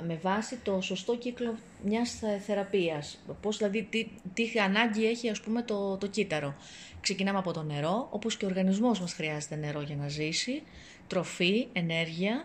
ε, 0.00 0.04
με 0.06 0.18
βάση 0.22 0.56
το 0.62 0.80
σωστό 0.80 1.16
κύκλο 1.16 1.54
μιας 1.84 2.22
ε, 2.22 2.40
θεραπείας. 2.46 3.24
Πώς 3.42 3.56
δηλαδή, 3.56 3.86
τι, 3.90 4.06
τι 4.34 4.58
ανάγκη 4.64 5.06
έχει 5.06 5.30
ας 5.30 5.40
πούμε 5.40 5.62
το, 5.62 5.96
το 5.96 6.06
κύτταρο. 6.06 6.54
Ξεκινάμε 7.00 7.38
από 7.38 7.52
το 7.52 7.62
νερό, 7.62 8.06
όπως 8.10 8.36
και 8.36 8.44
ο 8.44 8.48
οργανισμός 8.48 9.00
μας 9.00 9.12
χρειάζεται 9.12 9.56
νερό 9.56 9.80
για 9.80 9.96
να 9.96 10.08
ζήσει. 10.08 10.62
τροφή, 11.06 11.66
ενέργεια. 11.72 12.44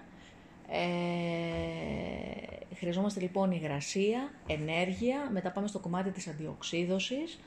Ε, 0.69 0.77
χρειαζόμαστε 2.75 3.19
λοιπόν 3.19 3.51
υγρασία, 3.51 4.31
ενέργεια, 4.47 5.29
μετά 5.33 5.51
πάμε 5.51 5.67
στο 5.67 5.79
κομμάτι 5.79 6.09
της 6.11 6.27
αντιοξίδωσης, 6.27 7.39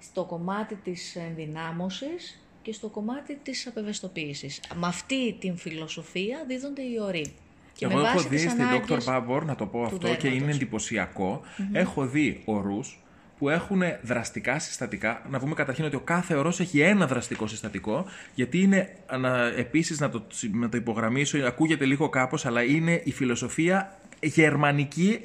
στο 0.00 0.24
κομμάτι 0.24 0.74
της 0.74 1.16
ενδυνάμωσης 1.16 2.40
και 2.62 2.72
στο 2.72 2.88
κομμάτι 2.88 3.36
της 3.42 3.66
απευαισθητοποίησης. 3.66 4.60
Με 4.74 4.86
αυτή 4.86 5.32
την 5.40 5.56
φιλοσοφία 5.56 6.44
δίδονται 6.46 6.82
οι 6.82 6.98
οροί. 7.00 7.32
Και 7.72 7.84
Εγώ 7.84 7.94
με 7.96 8.02
έχω 8.02 8.12
βάση 8.12 8.28
δει 8.28 8.36
τις 8.36 8.50
στην 8.50 8.62
ανάγκες- 8.62 9.06
Dr. 9.08 9.12
Babor, 9.16 9.42
να 9.44 9.54
το 9.54 9.66
πω 9.66 9.82
αυτό, 9.82 9.98
και 9.98 10.06
δέρματος. 10.06 10.32
είναι 10.32 10.50
εντυπωσιακό. 10.50 11.40
Έχω 11.72 12.06
δει 12.06 12.42
ορούς 12.44 13.02
που 13.40 13.48
έχουν 13.48 13.82
δραστικά 14.02 14.58
συστατικά. 14.58 15.22
Να 15.30 15.38
πούμε 15.38 15.54
καταρχήν 15.54 15.84
ότι 15.84 15.96
ο 15.96 16.00
κάθε 16.00 16.34
ορός 16.34 16.60
έχει 16.60 16.80
ένα 16.80 17.06
δραστικό 17.06 17.46
συστατικό, 17.46 18.04
γιατί 18.34 18.60
είναι, 18.60 18.88
ανα- 19.06 19.52
επίσης 19.56 20.00
να 20.00 20.10
το, 20.10 20.26
να 20.52 20.68
το 20.68 20.76
υπογραμμίσω, 20.76 21.38
ακούγεται 21.46 21.84
λίγο 21.84 22.08
κάπως, 22.08 22.46
αλλά 22.46 22.62
είναι 22.62 23.00
η 23.04 23.12
φιλοσοφία 23.12 23.98
γερμανική 24.22 25.20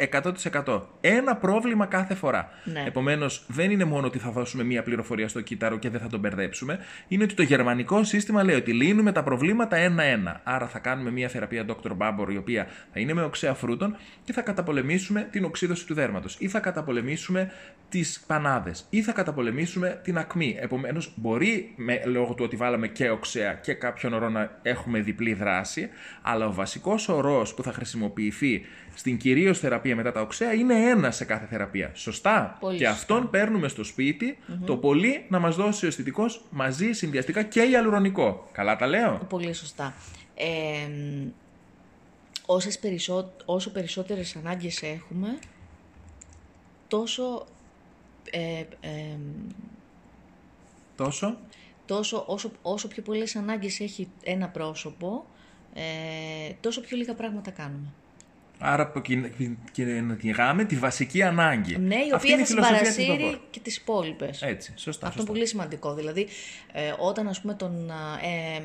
100%. 0.64 0.82
Ένα 1.02 1.36
πρόβλημα 1.36 1.86
κάθε 1.86 2.14
φορά. 2.16 2.50
Ναι. 2.64 2.84
Επομένως, 2.88 3.44
δεν 3.48 3.72
είναι 3.72 3.84
μόνο 3.86 4.08
ότι 4.08 4.20
θα 4.20 4.32
δώσουμε 4.32 4.64
μία 4.64 4.84
πληροφορία 4.84 5.28
στο 5.28 5.42
κύτταρο 5.42 5.78
και 5.78 5.90
δεν 5.90 6.00
θα 6.00 6.08
τον 6.08 6.20
μπερδέψουμε. 6.20 6.80
Είναι 7.08 7.24
ότι 7.24 7.34
το 7.34 7.42
γερμανικό 7.44 8.04
σύστημα 8.04 8.44
λέει 8.44 8.56
ότι 8.56 8.74
λύνουμε 8.74 9.12
τα 9.12 9.24
προβλήματα 9.24 9.76
ένα-ένα. 9.76 10.42
Άρα 10.44 10.68
θα 10.68 10.80
κάνουμε 10.80 11.12
μία 11.12 11.28
θεραπεία 11.30 11.66
Dr. 11.68 11.92
Babor, 11.98 12.32
η 12.32 12.38
οποία 12.38 12.68
θα 12.94 13.00
είναι 13.00 13.14
με 13.14 13.24
οξέα 13.24 13.54
φρούτων 13.54 13.96
και 14.24 14.34
θα 14.34 14.42
καταπολεμήσουμε 14.42 15.28
την 15.32 15.44
οξύδωση 15.44 15.86
του 15.86 15.94
δέρματος. 15.94 16.36
Ή 16.40 16.48
θα 16.48 16.60
καταπολεμήσουμε 16.60 17.52
τις 17.90 18.05
πανάδες. 18.28 18.86
Ή 18.90 19.02
θα 19.02 19.12
καταπολεμήσουμε 19.12 20.00
την 20.04 20.18
ακμή. 20.18 20.58
Επομένως, 20.60 21.12
μπορεί 21.16 21.74
με, 21.76 22.02
λόγω 22.06 22.34
του 22.34 22.44
ότι 22.44 22.56
βάλαμε 22.56 22.88
και 22.88 23.10
οξέα 23.10 23.54
και 23.54 23.74
κάποιον 23.74 24.14
ορό 24.14 24.30
να 24.30 24.60
έχουμε 24.62 25.00
διπλή 25.00 25.34
δράση, 25.34 25.90
αλλά 26.22 26.48
ο 26.48 26.54
βασικός 26.54 27.10
ορός 27.10 27.54
που 27.54 27.64
θα 27.64 27.72
χρησιμοποιηθεί 27.72 28.66
στην 28.96 29.18
κυρίως 29.18 29.60
θεραπεία 29.60 29.96
μετά 29.96 30.12
τα 30.12 30.22
οξέα 30.22 30.54
είναι 30.54 30.74
ένα 30.90 31.12
σε 31.12 31.26
κάθε 31.26 31.46
θεραπεία. 31.46 31.92
Σωστά; 31.94 32.58
Πολύ 32.60 32.78
και 32.78 32.86
σωστά. 32.86 33.00
αυτόν 33.00 33.30
παίρνουμε 33.30 33.68
στο 33.68 33.84
σπιτι 33.84 34.38
το 34.66 34.78
πολύ 34.78 35.26
να 35.30 35.40
μας 35.40 35.56
δώσει 35.56 35.86
ο 35.86 35.88
αισθητικός 35.88 36.46
μαζί 36.50 36.92
συνδυαστικά 36.92 37.44
και 37.44 37.62
ιαλουρονικό. 37.62 38.50
Καλά 38.52 38.76
τα 38.76 38.88
λέω; 38.88 39.26
Πολύ 39.30 39.54
σωστά. 39.54 39.94
Ε, 40.36 40.46
όσες 42.46 42.80
περισσό, 42.80 43.32
όσο 43.46 43.72
περισσότερες 43.72 44.36
ανάγκες 44.36 44.82
έχουμε, 44.82 45.38
τόσο, 46.88 47.46
ε, 48.32 48.60
ε, 48.82 49.18
Τόσο. 50.96 51.38
τόσο 51.86 52.24
όσο, 52.28 52.52
όσο 52.62 52.88
πιο 52.88 53.02
πολλές 53.04 53.36
ανάγκες 53.36 53.80
έχει 53.80 54.08
ένα 54.24 54.48
πρόσωπο, 54.50 55.26
ε, 55.74 55.82
τόσο 56.62 56.82
πιο 56.82 56.98
λίγα 56.98 57.14
πράγματα 57.14 57.52
κάνουμε. 57.52 57.88
Άρα 58.60 58.92
που 58.92 59.02
κυ- 59.02 59.36
κυ- 59.36 59.58
κυνηγάμε 59.72 60.64
τη 60.66 60.76
βασική 60.76 61.24
ανάγκη. 61.24 61.78
Ναι, 61.78 61.96
η 61.96 62.00
Αυτή 62.00 62.14
οποία 62.16 62.34
είναι 62.34 62.46
θα 62.46 62.48
φιλοσοφία 62.48 62.80
της 62.80 62.94
συμπαρασύρει 62.94 63.36
Babor. 63.36 63.40
και 63.52 63.60
τις 63.60 63.78
υπόλοιπες. 63.78 64.42
Έτσι, 64.42 64.72
σωστά. 64.76 64.90
Αυτό 64.90 65.04
είναι 65.06 65.14
σωστά. 65.16 65.32
πολύ 65.32 65.48
σημαντικό. 65.48 65.94
Δηλαδή, 65.94 66.28
ε, 66.72 66.94
όταν 67.00 67.28
ας 67.28 67.42
πούμε 67.42 67.54
τον, 67.54 67.92
α, 67.92 68.20
ε, 68.24 68.56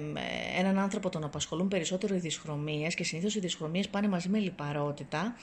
ε, 0.57 0.61
έναν 0.61 0.79
άνθρωπο 0.79 1.09
τον 1.09 1.25
απασχολούν 1.25 1.69
περισσότερο 1.69 2.15
οι 2.15 2.19
δυσχρωμίες 2.19 2.95
και 2.95 3.05
συνήθως 3.05 3.35
οι 3.35 3.41
δυσχρωμίες 3.41 3.89
πάνε 3.89 4.09
μαζί 4.09 4.29
με 4.29 4.39
λιπαρότητα, 4.39 5.35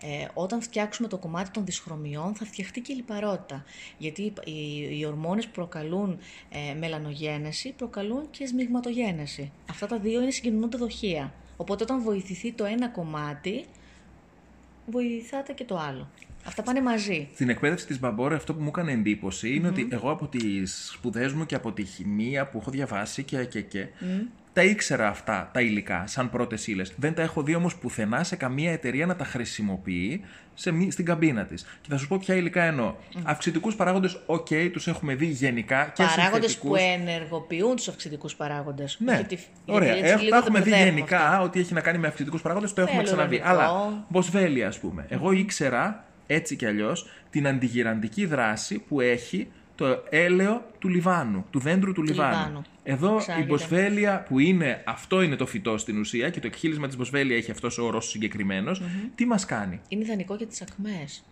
ε, 0.00 0.26
όταν 0.34 0.62
φτιάξουμε 0.62 1.08
το 1.08 1.18
κομμάτι 1.18 1.50
των 1.50 1.64
δυσχρωμιών 1.64 2.34
θα 2.34 2.44
φτιαχτεί 2.44 2.80
και 2.80 2.92
η 2.92 2.96
λιπαρότητα. 2.96 3.64
Γιατί 3.98 4.22
οι, 4.22 4.32
οι, 4.44 4.98
οι 4.98 5.06
ορμόνες 5.06 5.44
που 5.46 5.52
προκαλούν 5.52 6.18
ε, 6.48 6.74
μελανογένεση 6.74 7.72
προκαλούν 7.76 8.30
και 8.30 8.46
σμιγματογένεση. 8.46 9.52
Αυτά 9.70 9.86
τα 9.86 9.98
δύο 9.98 10.22
είναι 10.22 10.30
συγκοινωνούντα 10.30 10.78
δοχεία. 10.78 11.32
Οπότε 11.56 11.82
όταν 11.82 12.02
βοηθηθεί 12.02 12.52
το 12.52 12.64
ένα 12.64 12.88
κομμάτι, 12.88 13.64
βοηθάτε 14.86 15.52
και 15.52 15.64
το 15.64 15.78
άλλο. 15.78 16.08
Αυτά 16.44 16.62
πάνε 16.62 16.80
μαζί. 16.80 17.28
Στην 17.34 17.48
εκπαίδευση 17.48 17.86
της 17.86 17.98
Μπαμπόρε 18.00 18.34
αυτό 18.34 18.54
που 18.54 18.62
μου 18.62 18.68
έκανε 18.68 18.92
εντύπωση 18.92 19.54
είναι 19.54 19.68
ότι 19.68 19.88
εγώ 19.90 20.10
από 20.10 20.26
τις 20.26 20.90
σπουδές 20.92 21.32
μου 21.32 21.46
και 21.46 21.54
από 21.54 21.72
τη 21.72 21.84
χημεία 21.84 22.48
που 22.48 22.58
έχω 22.58 22.70
διαβάσει 22.70 23.22
και 23.22 23.44
και 23.44 23.60
και 23.60 23.86
τα 24.56 24.64
ήξερα 24.64 25.08
αυτά 25.08 25.50
τα 25.52 25.60
υλικά 25.60 26.04
σαν 26.06 26.30
πρώτες 26.30 26.66
ύλες. 26.66 26.92
Δεν 26.96 27.14
τα 27.14 27.22
έχω 27.22 27.42
δει 27.42 27.54
όμως 27.54 27.76
πουθενά 27.76 28.24
σε 28.24 28.36
καμία 28.36 28.72
εταιρεία 28.72 29.06
να 29.06 29.16
τα 29.16 29.24
χρησιμοποιεί 29.24 30.20
σε, 30.54 30.70
μη- 30.70 30.92
στην 30.92 31.04
καμπίνα 31.04 31.44
της. 31.44 31.62
Και 31.80 31.88
θα 31.90 31.96
σου 31.96 32.08
πω 32.08 32.18
ποια 32.18 32.34
υλικά 32.34 32.62
εννοώ. 32.62 32.94
Αυξητικούς 33.22 33.74
παράγοντες, 33.76 34.20
οκ, 34.26 34.46
τους 34.72 34.86
έχουμε 34.86 35.14
δει 35.14 35.26
γενικά 35.26 35.92
και 35.94 36.02
Παράγοντες 36.16 36.58
που 36.58 36.76
συνθετικούς. 36.76 37.08
ενεργοποιούν 37.10 37.76
τους 37.76 37.88
αυξητικούς 37.88 38.34
παράγοντες. 38.36 38.96
Ναι, 39.00 39.14
Γιατί- 39.14 39.38
ωραία. 39.66 39.92
γιατί 39.94 40.08
έτσι 40.08 40.12
Ε, 40.12 40.24
λίγο 40.24 40.30
τα 40.30 40.36
τα 40.36 40.42
έχουμε 40.46 40.60
δει 40.60 40.70
μπερδεύουμε 40.70 40.94
γενικά 40.98 41.20
αυτά. 41.26 41.40
ότι 41.40 41.60
έχει 41.60 41.74
να 41.74 41.80
κάνει 41.80 41.98
με 41.98 42.06
αυξητικούς 42.06 42.42
παράγοντες, 42.42 42.72
το 42.72 42.80
έχουμε 42.80 42.96
Με 42.96 43.02
ξαναδεί. 43.02 43.36
ελαιονικό. 43.36 43.62
Αλλά 43.62 44.04
μποσβέλια, 44.08 44.68
ας 44.68 44.78
πούμε. 44.78 45.06
Εγώ 45.08 45.32
ήξερα 45.32 46.04
έτσι 46.26 46.56
κι 46.56 46.66
αλλιώς 46.66 47.06
την 47.30 47.46
αντιγυραντική 47.48 48.26
δράση 48.26 48.78
που 48.78 49.00
έχει 49.00 49.48
το 49.76 50.02
έλαιο 50.10 50.62
του 50.78 50.88
λιβάνου, 50.88 51.44
του 51.50 51.58
δέντρου 51.58 51.92
του 51.92 52.02
λιβάνου. 52.02 52.36
λιβάνου. 52.36 52.62
Εδώ 52.82 53.14
Εξάγεται. 53.14 53.42
η 53.42 53.46
μποσβέλια 53.48 54.22
που 54.28 54.38
είναι, 54.38 54.82
αυτό 54.86 55.22
είναι 55.22 55.36
το 55.36 55.46
φυτό 55.46 55.78
στην 55.78 55.98
ουσία 55.98 56.30
και 56.30 56.40
το 56.40 56.46
εκχύλισμα 56.46 56.86
της 56.86 56.96
μποσβέλια 56.96 57.36
έχει 57.36 57.50
αυτός 57.50 57.78
ο 57.78 57.84
όρος 57.86 58.08
συγκεκριμένος, 58.08 58.82
τι 59.14 59.24
μας 59.26 59.44
κάνει; 59.44 59.80
Είναι 59.88 60.04
ιδανικό 60.04 60.34
για 60.34 60.46
τις 60.46 60.62
ακμές. 60.62 61.24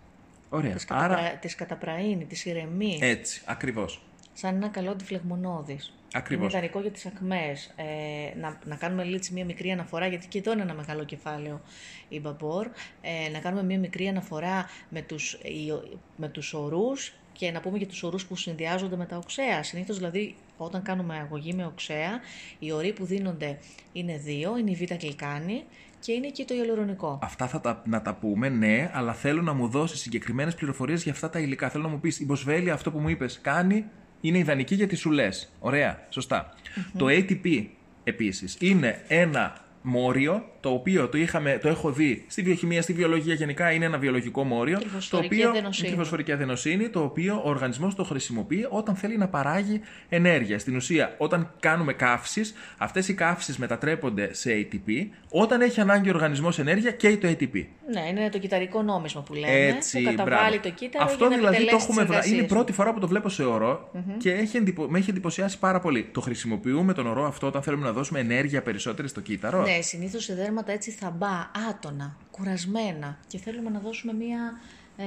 Ωραία. 0.49 0.73
Τις, 0.73 0.87
Άρα 0.89 1.15
καταπρα... 1.15 1.39
τις 1.39 1.55
καταπραίνει, 1.55 2.25
τις 2.29 2.45
ηρεμεί. 2.45 2.99
έτσι, 3.03 3.43
ακριβώς. 3.45 4.01
Σαν 4.33 4.55
ένα 4.55 4.69
καλό 4.69 4.91
αντιφλεγμονώδης. 4.91 5.95
Ακριβώς. 6.15 6.45
Είναι 6.45 6.53
ιδανικό 6.59 6.81
για 6.81 6.91
τις 6.91 7.07
ακμές. 7.07 7.73
Ε, 7.77 8.39
να, 8.41 8.59
να 8.65 8.77
κάνουμε 8.77 9.05
λίγο 9.05 9.19
μια 9.33 9.45
μικρή 9.45 9.71
αναφορά, 9.71 10.07
γιατί 10.07 10.27
και 10.29 10.39
εδώ 10.39 10.53
είναι 10.53 10.63
ένα 10.63 10.75
μεγάλο 10.75 11.05
κεφάλαιο 11.05 11.61
η 12.09 12.21
Μπαμπόρ. 12.21 12.67
Ε, 13.01 13.31
να 13.33 13.39
κάνουμε 13.39 13.63
μια 13.63 13.79
μικρή 13.79 14.09
αναφορά 14.09 14.69
με 14.89 15.03
τους, 15.03 15.33
οι- 15.33 15.99
με 16.17 16.29
τους 16.29 16.53
ορούς 16.55 17.15
και 17.39 17.51
να 17.51 17.61
πούμε 17.61 17.79
και 17.79 17.87
τους 17.87 18.03
ορούς 18.03 18.27
που 18.27 18.37
συνδυάζονται 18.37 18.97
με 18.97 19.07
τα 19.07 19.17
οξέα. 19.17 19.63
Συνήθως 19.63 19.97
δηλαδή 19.97 20.35
όταν 20.57 20.83
κάνουμε 20.83 21.19
αγωγή 21.19 21.53
με 21.53 21.67
οξέα, 21.67 22.21
οι 22.59 22.73
οροί 22.73 22.93
που 22.93 23.05
δίνονται 23.05 23.59
είναι 23.93 24.17
δύο, 24.17 24.59
είναι 24.59 24.71
η 24.71 24.75
β' 24.75 24.93
γλυκάνη 25.01 25.65
και 26.01 26.13
είναι 26.13 26.29
και 26.29 26.45
το 26.45 26.55
ιαλουρονικό. 26.55 27.19
Αυτά 27.23 27.47
θα 27.47 27.61
τα, 27.61 27.83
να 27.87 28.03
τα 28.03 28.15
πούμε, 28.15 28.49
ναι, 28.49 28.91
αλλά 28.93 29.13
θέλω 29.13 29.43
να 29.43 29.53
μου 29.53 29.69
δώσεις 29.69 30.01
συγκεκριμένες 30.01 30.55
πληροφορίες 30.55 31.03
για 31.03 31.13
αυτά 31.13 31.31
τα 31.31 31.39
υλικά. 31.39 31.69
Θέλω 31.69 31.83
να 31.83 31.89
μου 31.89 32.01
πεις, 32.01 32.21
η 32.21 32.25
Μποσβέλη, 32.25 32.71
αυτό 32.71 32.91
που 32.91 32.99
μου 32.99 33.09
είπες, 33.09 33.39
κάνει, 33.43 33.85
είναι 34.21 34.39
ιδανική 34.39 34.75
για 34.75 34.87
τι 34.87 34.95
σουλέ. 34.97 35.29
Ωραία, 35.59 36.07
σωστά. 36.09 36.55
Το 36.97 37.07
ATP 37.09 37.67
επίσης 38.05 38.57
είναι 38.61 39.05
ένα 39.09 39.64
μόριο 39.87 40.45
το 40.61 40.71
οποίο 40.71 41.09
το, 41.09 41.19
είχαμε, 41.19 41.59
το 41.63 41.69
έχω 41.69 41.93
δει 41.93 42.25
στη 42.29 42.43
βιοχημία, 42.43 42.83
στη 42.83 42.93
βιολογία 42.93 43.35
γενικά 43.35 43.71
είναι 43.71 43.85
ένα 43.85 43.99
βιολογικό 43.99 44.45
μόριο. 44.45 44.79
Το 44.79 44.81
Τρυφοσφαιρική 44.81 45.35
οποίο, 45.35 45.49
αδενοσύνη. 45.49 45.89
τρυφοσφαιρική 45.89 46.33
αδενοσύνη, 46.33 46.89
το 46.89 47.03
οποίο 47.03 47.43
ο 47.45 47.49
οργανισμός 47.49 47.95
το 47.95 48.05
χρησιμοποιεί 48.05 48.67
όταν 48.71 48.95
θέλει 48.95 49.17
να 49.19 49.29
παράγει 49.29 49.81
ενέργεια. 50.09 50.59
Στην 50.59 50.77
ουσία, 50.77 51.15
όταν 51.19 51.53
κάνουμε 51.61 51.93
καύσεις, 51.93 52.55
αυτές 52.79 53.09
οι 53.09 53.15
καύσεις 53.15 53.59
μετατρέπονται 53.59 54.35
σε 54.35 54.51
ATP. 54.51 55.07
Όταν 55.29 55.61
έχει 55.61 55.81
ανάγκη 55.81 56.09
ο 56.09 56.13
οργανισμός 56.15 56.59
ενέργεια, 56.59 56.91
καίει 56.91 57.17
το 57.17 57.29
ATP. 57.29 57.65
Ναι, 57.93 58.01
είναι 58.11 58.29
το 58.31 58.39
κυταρικό 58.39 58.83
νόμισμα 58.83 59.23
που 59.23 59.35
λέμε, 59.35 59.67
Έτσι, 59.67 59.99
που 59.99 60.05
καταβάλει 60.05 60.39
μπράβο. 60.39 60.63
το 60.63 60.71
κύτταρο 60.71 61.05
Αυτό 61.05 61.27
για 61.27 61.29
να 61.29 61.37
δηλαδή 61.37 61.57
το 61.57 61.63
επιτελέσει 61.63 61.87
έχουμε 61.91 62.05
τις 62.05 62.17
βρει. 62.17 62.29
Είναι 62.29 62.37
η 62.37 62.39
εργασίες 62.39 62.47
πρώτη 62.47 62.73
φορά 62.73 62.93
που 62.93 63.01
το 63.01 63.09
βλέπω 63.09 63.29
σε 63.29 63.45
ορο 63.45 63.91
και 64.19 64.33
έχει 64.33 64.57
εντυπω... 64.57 64.87
με 64.89 64.99
έχει 64.99 65.11
εντυπωσιάσει 65.11 65.59
πάρα 65.59 65.81
πολύ. 65.81 66.09
Το 66.13 66.21
χρησιμοποιούμε 66.21 66.93
τον 66.93 67.07
ορό 67.07 67.27
αυτό 67.27 67.47
όταν 67.47 67.63
θέλουμε 67.63 67.87
να 67.87 67.93
δώσουμε 67.93 68.21
ενέργεια 68.21 68.63
περισσότερη 68.63 69.09
στο 69.09 69.21
κύτταρο. 69.21 69.63
Ναι, 69.63 69.74
συνήθως 69.83 70.25
σε 70.25 70.35
δέρματα 70.35 70.73
έτσι 70.73 70.91
θαμπά, 70.91 71.51
άτονα, 71.71 72.17
κουρασμένα 72.31 73.19
και 73.27 73.39
θέλουμε 73.39 73.71
να 73.71 73.79
δώσουμε 73.79 74.13
μία, 74.13 74.61
ε, 74.97 75.05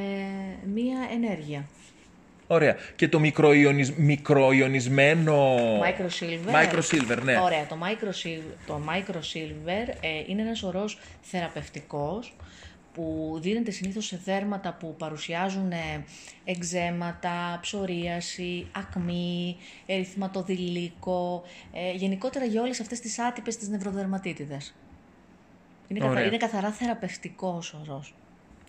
μία 0.74 0.98
ενέργεια. 1.12 1.66
Ωραία. 2.48 2.76
Και 2.96 3.08
το 3.08 3.20
μικροϊονισ... 3.20 3.92
μικροϊονισμένο. 3.92 5.56
Microsilver. 5.80 6.52
Microsilver, 6.52 7.22
ναι. 7.24 7.40
Ωραία, 7.40 7.66
το 7.66 7.78
microsilver, 7.82 8.56
το 8.68 8.82
microsilver 8.88 9.88
ε, 10.02 10.24
είναι 10.28 10.42
ένας 10.42 10.64
ορός 10.64 11.00
θεραπευτικός 11.22 12.36
που 12.98 13.38
δίνεται 13.42 13.72
συνήθως 13.72 14.06
σε 14.06 14.20
δέρματα 14.26 14.74
που 14.80 14.96
παρουσιάζουν 14.98 15.72
ε, 15.72 16.04
εξέματα, 16.44 17.58
ψωρίαση, 17.62 18.68
ακμή, 18.76 19.58
ερυθματοδηλίκο, 19.86 21.44
ε, 21.74 21.92
γενικότερα 21.92 22.46
για 22.46 22.62
όλες 22.62 22.80
αυτές 22.80 23.00
τις 23.00 23.20
άτυπες 23.20 23.58
τις 23.58 23.68
νευροδερματίτιδες. 23.68 24.76
Είναι, 25.88 26.00
καθα- 26.00 26.12
Ωραία. 26.12 26.26
είναι 26.26 26.38
καθαρά 26.38 26.72
θεραπευτικός 26.72 27.74
ορός. 27.74 28.14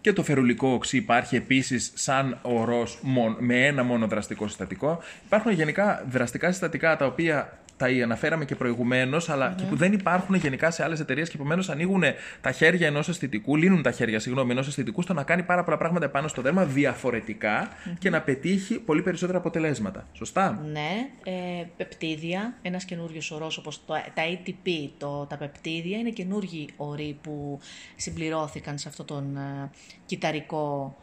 Και 0.00 0.12
το 0.12 0.22
φερουλικό 0.22 0.68
οξύ 0.68 0.96
υπάρχει 0.96 1.36
επίσης 1.36 1.92
σαν 1.94 2.38
ορός 2.42 2.98
μον- 3.02 3.36
με 3.38 3.66
ένα 3.66 3.82
μόνο 3.82 4.06
δραστικό 4.06 4.46
συστατικό. 4.48 4.98
Υπάρχουν 5.24 5.52
γενικά 5.52 6.04
δραστικά 6.08 6.50
συστατικά 6.50 6.96
τα 6.96 7.06
οποία 7.06 7.58
τα 7.78 7.86
αναφέραμε 7.86 8.44
και 8.44 8.54
προηγουμένως, 8.54 9.28
αλλά 9.28 9.54
και 9.58 9.64
που 9.64 9.76
δεν 9.76 9.92
υπάρχουν 9.92 10.34
γενικά 10.34 10.70
σε 10.70 10.84
άλλες 10.84 11.00
εταιρείες 11.00 11.28
και 11.28 11.36
επομένως 11.36 11.68
ανοίγουν 11.68 12.02
τα 12.40 12.52
χέρια 12.52 12.86
ενός 12.86 13.08
αισθητικού, 13.08 13.56
λύνουν 13.56 13.82
τα 13.82 13.90
χέρια, 13.90 14.18
συγγνώμη, 14.18 14.50
ενός 14.50 14.66
αισθητικού 14.66 15.02
στο 15.02 15.12
να 15.12 15.22
κάνει 15.22 15.42
πάρα 15.42 15.64
πολλά 15.64 15.76
πράγματα 15.76 16.04
επάνω 16.04 16.28
στο 16.28 16.42
δέρμα 16.42 16.64
διαφορετικά 16.64 17.68
και 17.98 18.10
να 18.10 18.20
πετύχει 18.20 18.78
πολύ 18.78 19.02
περισσότερα 19.02 19.38
αποτελέσματα. 19.38 20.06
Σωστά; 20.12 20.62
Ναι, 20.72 21.08
ε, 21.24 21.64
πεπτίδια, 21.76 22.54
ένας 22.62 22.84
καινούριος 22.84 23.30
ορός 23.30 23.58
όπως 23.58 23.84
το, 23.86 23.94
τα 24.14 24.22
ATP, 24.22 24.88
το, 24.98 25.26
τα 25.28 25.36
πεπτίδια 25.36 25.98
είναι 25.98 26.10
καινούργιοι 26.10 26.68
οροί 26.76 27.18
που 27.22 27.60
συμπληρώθηκαν 27.96 28.78
σε 28.78 28.88
αυτόν 28.88 29.06
τον 29.06 29.36
ε, 29.36 29.70
κυταρικό 30.06 30.96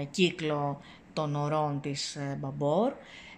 ε, 0.00 0.04
κύκλο 0.04 0.80
των 1.12 1.36
ορών 1.36 1.80
της 1.80 2.14
ε, 2.14 2.38
Μπαμπόρ. 2.40 2.92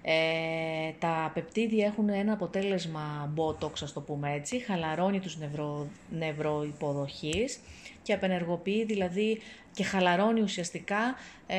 Ε, 0.09 0.93
τα 0.99 1.31
πεπτίδια 1.35 1.87
έχουν 1.87 2.09
ένα 2.09 2.33
αποτέλεσμα 2.33 3.33
botox, 3.37 3.73
ας 3.83 3.93
το 3.93 4.01
πούμε 4.01 4.33
έτσι, 4.33 4.59
χαλαρώνει 4.59 5.21
τους 5.21 5.39
νευρο, 5.39 5.87
νευροϋποδοχείς 6.11 7.59
και 8.03 8.13
απενεργοποιεί 8.13 8.85
δηλαδή 8.85 9.41
και 9.73 9.85
χαλαρώνει 9.85 10.41
ουσιαστικά 10.41 11.15
ε, 11.47 11.57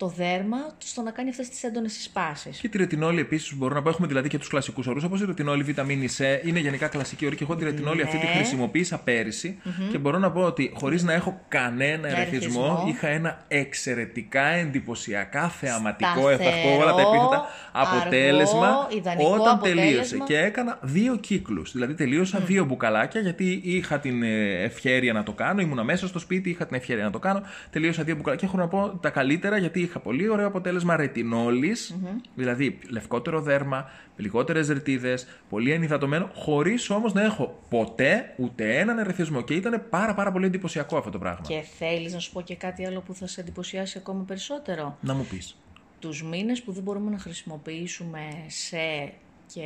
το 0.00 0.12
δέρμα 0.16 0.56
στο 0.78 1.02
να 1.02 1.10
κάνει 1.10 1.28
αυτές 1.28 1.48
τις 1.48 1.62
έντονες 1.62 1.92
συσπάσει. 1.92 2.50
Και 2.60 2.68
τη 2.68 2.78
ρετινόλη 2.78 3.20
επίσης 3.20 3.54
μπορώ 3.54 3.74
να 3.74 3.82
πω. 3.82 3.88
Έχουμε 3.88 4.06
δηλαδή 4.06 4.28
και 4.28 4.38
τους 4.38 4.48
κλασικούς 4.48 4.86
όρους 4.86 5.04
όπως 5.04 5.20
η 5.20 5.24
ρετινόλη 5.24 5.62
βιταμίνη 5.62 6.08
C. 6.18 6.46
Είναι 6.46 6.58
γενικά 6.58 6.86
κλασική 6.88 7.26
όρη 7.26 7.36
και 7.36 7.42
εγώ 7.44 7.56
τη 7.56 7.64
ρετινόλη 7.64 7.96
Ναι. 7.96 8.02
αυτή 8.02 8.18
τη 8.18 8.26
χρησιμοποίησα 8.26 8.98
πέρυσι 8.98 9.58
και 9.90 9.98
μπορώ 9.98 10.18
να 10.18 10.30
πω 10.30 10.40
ότι 10.42 10.72
χωρίς 10.74 11.02
να 11.02 11.12
έχω 11.12 11.40
κανένα 11.48 12.08
ερεθισμό 12.08 12.62
ερεθισμό. 12.64 12.84
είχα 12.88 13.08
ένα 13.08 13.44
εξαιρετικά 13.48 14.42
εντυπωσιακά 14.46 15.48
θεαματικό, 15.48 16.10
Σταθερό, 16.10 16.28
εφαρκώ 16.30 16.82
όλα 16.82 16.94
τα 16.94 17.00
επίθετα 17.00 17.46
αποτέλεσμα 17.72 18.66
αργό, 18.66 18.86
ιδανικό 18.96 19.30
όταν 19.34 19.48
αποτέλεσμα. 19.54 19.84
τελείωσε. 19.84 20.16
Και 20.26 20.38
έκανα 20.38 20.78
δύο 20.82 21.16
κύκλους. 21.16 21.72
Δηλαδή 21.72 21.94
τελείωσα 21.94 22.38
δύο 22.38 22.64
μπουκαλάκια 22.64 23.20
γιατί 23.20 23.60
είχα 23.64 23.98
την 23.98 24.22
ε, 24.22 24.62
ευχέρεια 24.62 25.12
να 25.12 25.22
το 25.22 25.32
κάνω. 25.32 25.60
Ήμουνα 25.60 25.84
μέσα 25.84 26.06
στο 26.06 26.18
σπίτι, 26.18 26.50
είχα 26.50 26.66
την 26.66 26.76
ευχέρεια 26.76 27.04
να 27.04 27.10
το 27.10 27.18
κάνω. 27.18 27.42
Τελείωσα 27.70 28.02
δύο 28.02 28.14
μπουκαλάκια. 28.16 28.48
Και 28.48 28.54
έχω 28.54 28.62
να 28.64 28.68
πω 28.70 28.98
τα 29.02 29.10
καλύτερα 29.10 29.56
γιατί 29.58 29.80
είχα 29.90 29.98
πολύ 30.00 30.28
ωραίο 30.28 30.46
αποτέλεσμα 30.46 30.96
ρετινόλης, 30.96 31.96
δηλαδή 32.34 32.78
λευκότερο 32.88 33.40
δέρμα, 33.40 33.90
λιγότερες 34.16 34.68
ρετίδες, 34.68 35.26
πολύ 35.48 35.72
ενυδατωμένο, 35.72 36.30
χωρίς 36.34 36.90
όμως 36.90 37.12
να 37.12 37.22
έχω 37.22 37.60
ποτέ 37.68 38.34
ούτε 38.36 38.78
έναν 38.78 38.98
ερεθισμό. 38.98 39.42
Και 39.42 39.54
ήταν 39.54 39.84
πάρα, 39.90 40.14
πάρα 40.14 40.32
πολύ 40.32 40.46
εντυπωσιακό 40.46 40.96
αυτό 40.96 41.10
το 41.10 41.18
πράγμα. 41.18 41.40
Και 41.48 41.62
θέλεις 41.78 42.12
να 42.12 42.18
σου 42.18 42.32
πω 42.32 42.40
και 42.40 42.56
κάτι 42.56 42.86
άλλο 42.86 43.00
που 43.00 43.14
θα 43.14 43.26
σε 43.26 43.40
εντυπωσιάσει 43.40 43.98
ακόμα 43.98 44.24
περισσότερο; 44.26 44.96
Να 45.00 45.14
μου 45.14 45.26
πεις. 45.30 45.56
Τους 45.98 46.22
μήνες 46.22 46.62
που 46.62 46.72
δεν 46.72 46.82
μπορούμε 46.82 47.10
να 47.10 47.18
χρησιμοποιήσουμε 47.18 48.20
σε 48.46 49.12
και 49.54 49.62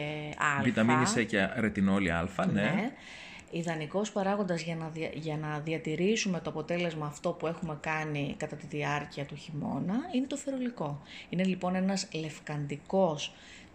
α. 0.58 0.62
Βιταμίνη 0.62 1.04
C 1.16 1.26
και 1.26 1.48
ρετινόλη 1.56 2.10
Α, 2.10 2.28
ναι. 2.52 2.62
Ναι. 2.62 2.90
Ιδανικός 3.56 4.12
παράγοντας 4.12 4.62
για 4.62 4.76
να, 4.76 4.88
δια- 4.88 5.10
για 5.14 5.36
να 5.36 5.58
διατηρήσουμε 5.60 6.40
το 6.40 6.50
αποτέλεσμα 6.50 7.06
αυτό 7.06 7.30
που 7.32 7.46
έχουμε 7.46 7.78
κάνει 7.80 8.34
κατά 8.38 8.56
τη 8.56 8.66
διάρκεια 8.66 9.24
του 9.24 9.34
χειμώνα 9.36 9.94
είναι 10.14 10.26
το 10.26 10.36
φερολικό. 10.36 11.00
Είναι 11.28 11.44
λοιπόν 11.44 11.74
ένας 11.74 12.08
λευκαντικός 12.14 13.34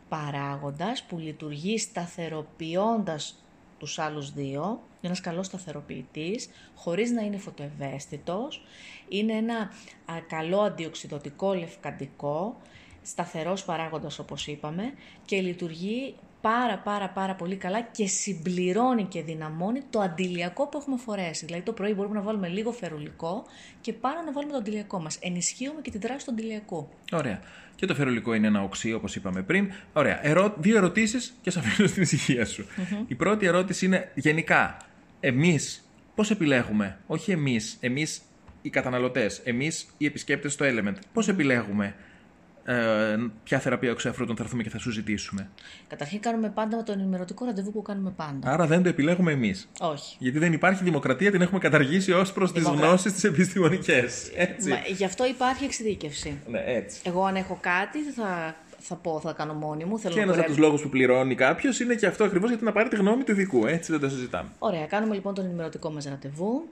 παράγοντας 0.10 1.04
που 1.04 1.18
λειτουργεί 1.18 1.78
σταθεροποιώντας 1.78 3.44
τους 3.78 4.00
άλλους 4.00 4.34
δύο. 4.34 4.62
Είναι 4.62 4.80
ένας 5.02 5.22
καλός 5.22 5.46
σταθεροποιητής, 5.46 6.50
χωρίς 6.76 7.12
να 7.12 7.22
είναι 7.22 7.38
φωτοευαίσθητος. 7.38 8.64
Είναι 9.10 9.34
ένα 9.34 9.58
α, 10.06 10.20
καλό 10.28 10.60
αντιοξυδοτικό 10.60 11.54
λευκαντικό, 11.54 12.58
σταθερός 13.02 13.64
παράγοντας 13.66 14.20
όπως 14.20 14.48
είπαμε 14.48 14.94
και 15.26 15.42
λειτουργεί 15.42 16.16
πάρα 16.42 16.78
πάρα 16.78 17.10
πάρα 17.10 17.36
πολύ 17.36 17.56
καλά 17.56 17.82
και 17.82 18.08
συμπληρώνει 18.08 19.04
και 19.04 19.22
δυναμώνει 19.22 19.82
το 19.90 20.00
αντιλιακό 20.00 20.68
που 20.68 20.78
έχουμε 20.78 20.98
φορέσει. 20.98 21.46
Δηλαδή 21.46 21.64
το 21.64 21.74
πρωί 21.74 21.94
μπορούμε 21.94 22.16
να 22.16 22.22
βάλουμε 22.22 22.48
λίγο 22.48 22.72
φερουλικό 22.72 23.46
και 23.82 23.94
πάνω 23.94 24.22
να 24.26 24.32
βάλουμε 24.32 24.52
το 24.52 24.58
αντιλιακό 24.58 25.00
μας. 25.00 25.18
Ενισχύουμε 25.22 25.82
και 25.82 25.92
τη 25.92 25.98
δράση 25.98 26.26
του 26.26 26.32
αντιλιακού. 26.32 26.90
Ωραία. 27.12 27.42
Και 27.76 27.86
το 27.86 27.96
φερολικό 27.96 28.34
είναι 28.34 28.48
ένα 28.48 28.64
οξύ, 28.64 28.94
όπως 28.94 29.16
είπαμε 29.16 29.42
πριν. 29.42 29.72
Ωραία. 29.94 30.26
Ερώ... 30.26 30.54
Δύο 30.58 30.78
ερωτήσεις 30.78 31.38
και 31.42 31.52
σε 31.52 31.60
αφήνω 31.60 31.88
στην 31.88 32.02
ησυχία 32.02 32.46
σου. 32.46 32.66
Η 33.08 33.16
πρώτη 33.16 33.46
ερώτηση 33.46 33.86
είναι 33.86 34.12
γενικά. 34.16 34.78
Εμείς 35.20 35.90
πώς 36.16 36.32
επιλέγουμε, 36.32 37.00
όχι 37.08 37.32
εμείς, 37.32 37.78
εμείς 37.80 38.22
οι 38.62 38.70
καταναλωτές, 38.70 39.42
εμείς 39.44 39.88
οι 39.98 40.06
επισκέπτες 40.06 40.54
στο 40.54 40.66
Element, 40.66 40.96
πώς 41.14 41.28
επιλέγουμε; 41.28 41.96
Ε, 42.74 43.18
ποια 43.44 43.60
θεραπεία 43.60 43.92
οξεαφρούτων 43.92 44.36
θα 44.36 44.44
έρθουμε 44.44 44.64
και 44.64 44.70
θα 44.70 44.78
σου 44.78 44.92
ζητήσουμε. 44.92 45.50
Καταρχήν 45.88 46.20
κάνουμε 46.20 46.50
πάντα 46.50 46.84
το 46.84 46.92
ενημερωτικό 46.92 47.46
ραντεβού 47.46 47.72
που 47.72 47.82
κάνουμε 47.82 48.14
πάντα. 48.16 48.52
Άρα 48.52 48.66
δεν 48.68 48.84
το 48.84 48.90
επιλέγουμε 48.90 49.32
εμείς. 49.32 49.70
Όχι. 49.80 50.16
Γιατί 50.20 50.40
δεν 50.40 50.54
υπάρχει 50.54 50.84
δημοκρατία, 50.84 51.32
την 51.32 51.42
έχουμε 51.42 51.60
καταργήσει 51.60 52.12
ως 52.12 52.32
προς 52.34 52.52
τις 52.52 52.64
Δημοκρα- 52.64 52.88
γνώσεις 52.88 53.14
τις 53.14 53.24
επιστημονικές. 53.24 54.32
Έτσι. 54.36 54.70
Μα, 54.70 54.76
γι' 54.98 55.06
αυτό 55.06 55.26
υπάρχει 55.26 55.64
εξειδίκευση. 55.64 56.38
Ναι, 56.50 56.64
έτσι. 56.66 57.00
Εγώ 57.04 57.24
αν 57.26 57.36
έχω 57.36 57.58
κάτι 57.62 58.04
δεν 58.04 58.14
θα, 58.14 58.56
θα 58.80 58.96
πω, 58.96 59.20
θα 59.24 59.34
κάνω 59.34 59.54
μόνη 59.54 59.84
μου. 59.86 60.00
Θέλω 60.00 60.14
Και 60.14 60.20
να 60.20 60.26
ένας 60.26 60.36
από 60.36 60.46
κουρεύω. 60.46 60.56
τους 60.62 60.66
λόγους 60.68 60.82
που 60.82 60.90
πληρώνει 60.90 61.36
κάποιος 61.36 61.80
είναι 61.80 61.96
και 61.96 62.06
αυτό 62.06 62.24
ακριβώς 62.24 62.50
γιατί 62.50 62.64
να 62.64 62.72
πάρει 62.72 62.90
τη 62.90 62.96
γνώμη 62.96 63.24
του 63.24 63.32
ειδικού. 63.32 63.66
Έτσι 63.66 63.92
δεν 63.92 64.02
το 64.02 64.10
συζητάμε. 64.10 64.50
Ωραία, 64.60 64.86
κάνουμε 64.86 65.14
λοιπόν 65.16 65.34
τον 65.34 65.46
ενημερωτικό 65.46 65.92
μας 65.92 66.06
ραντεβού. 66.06 66.68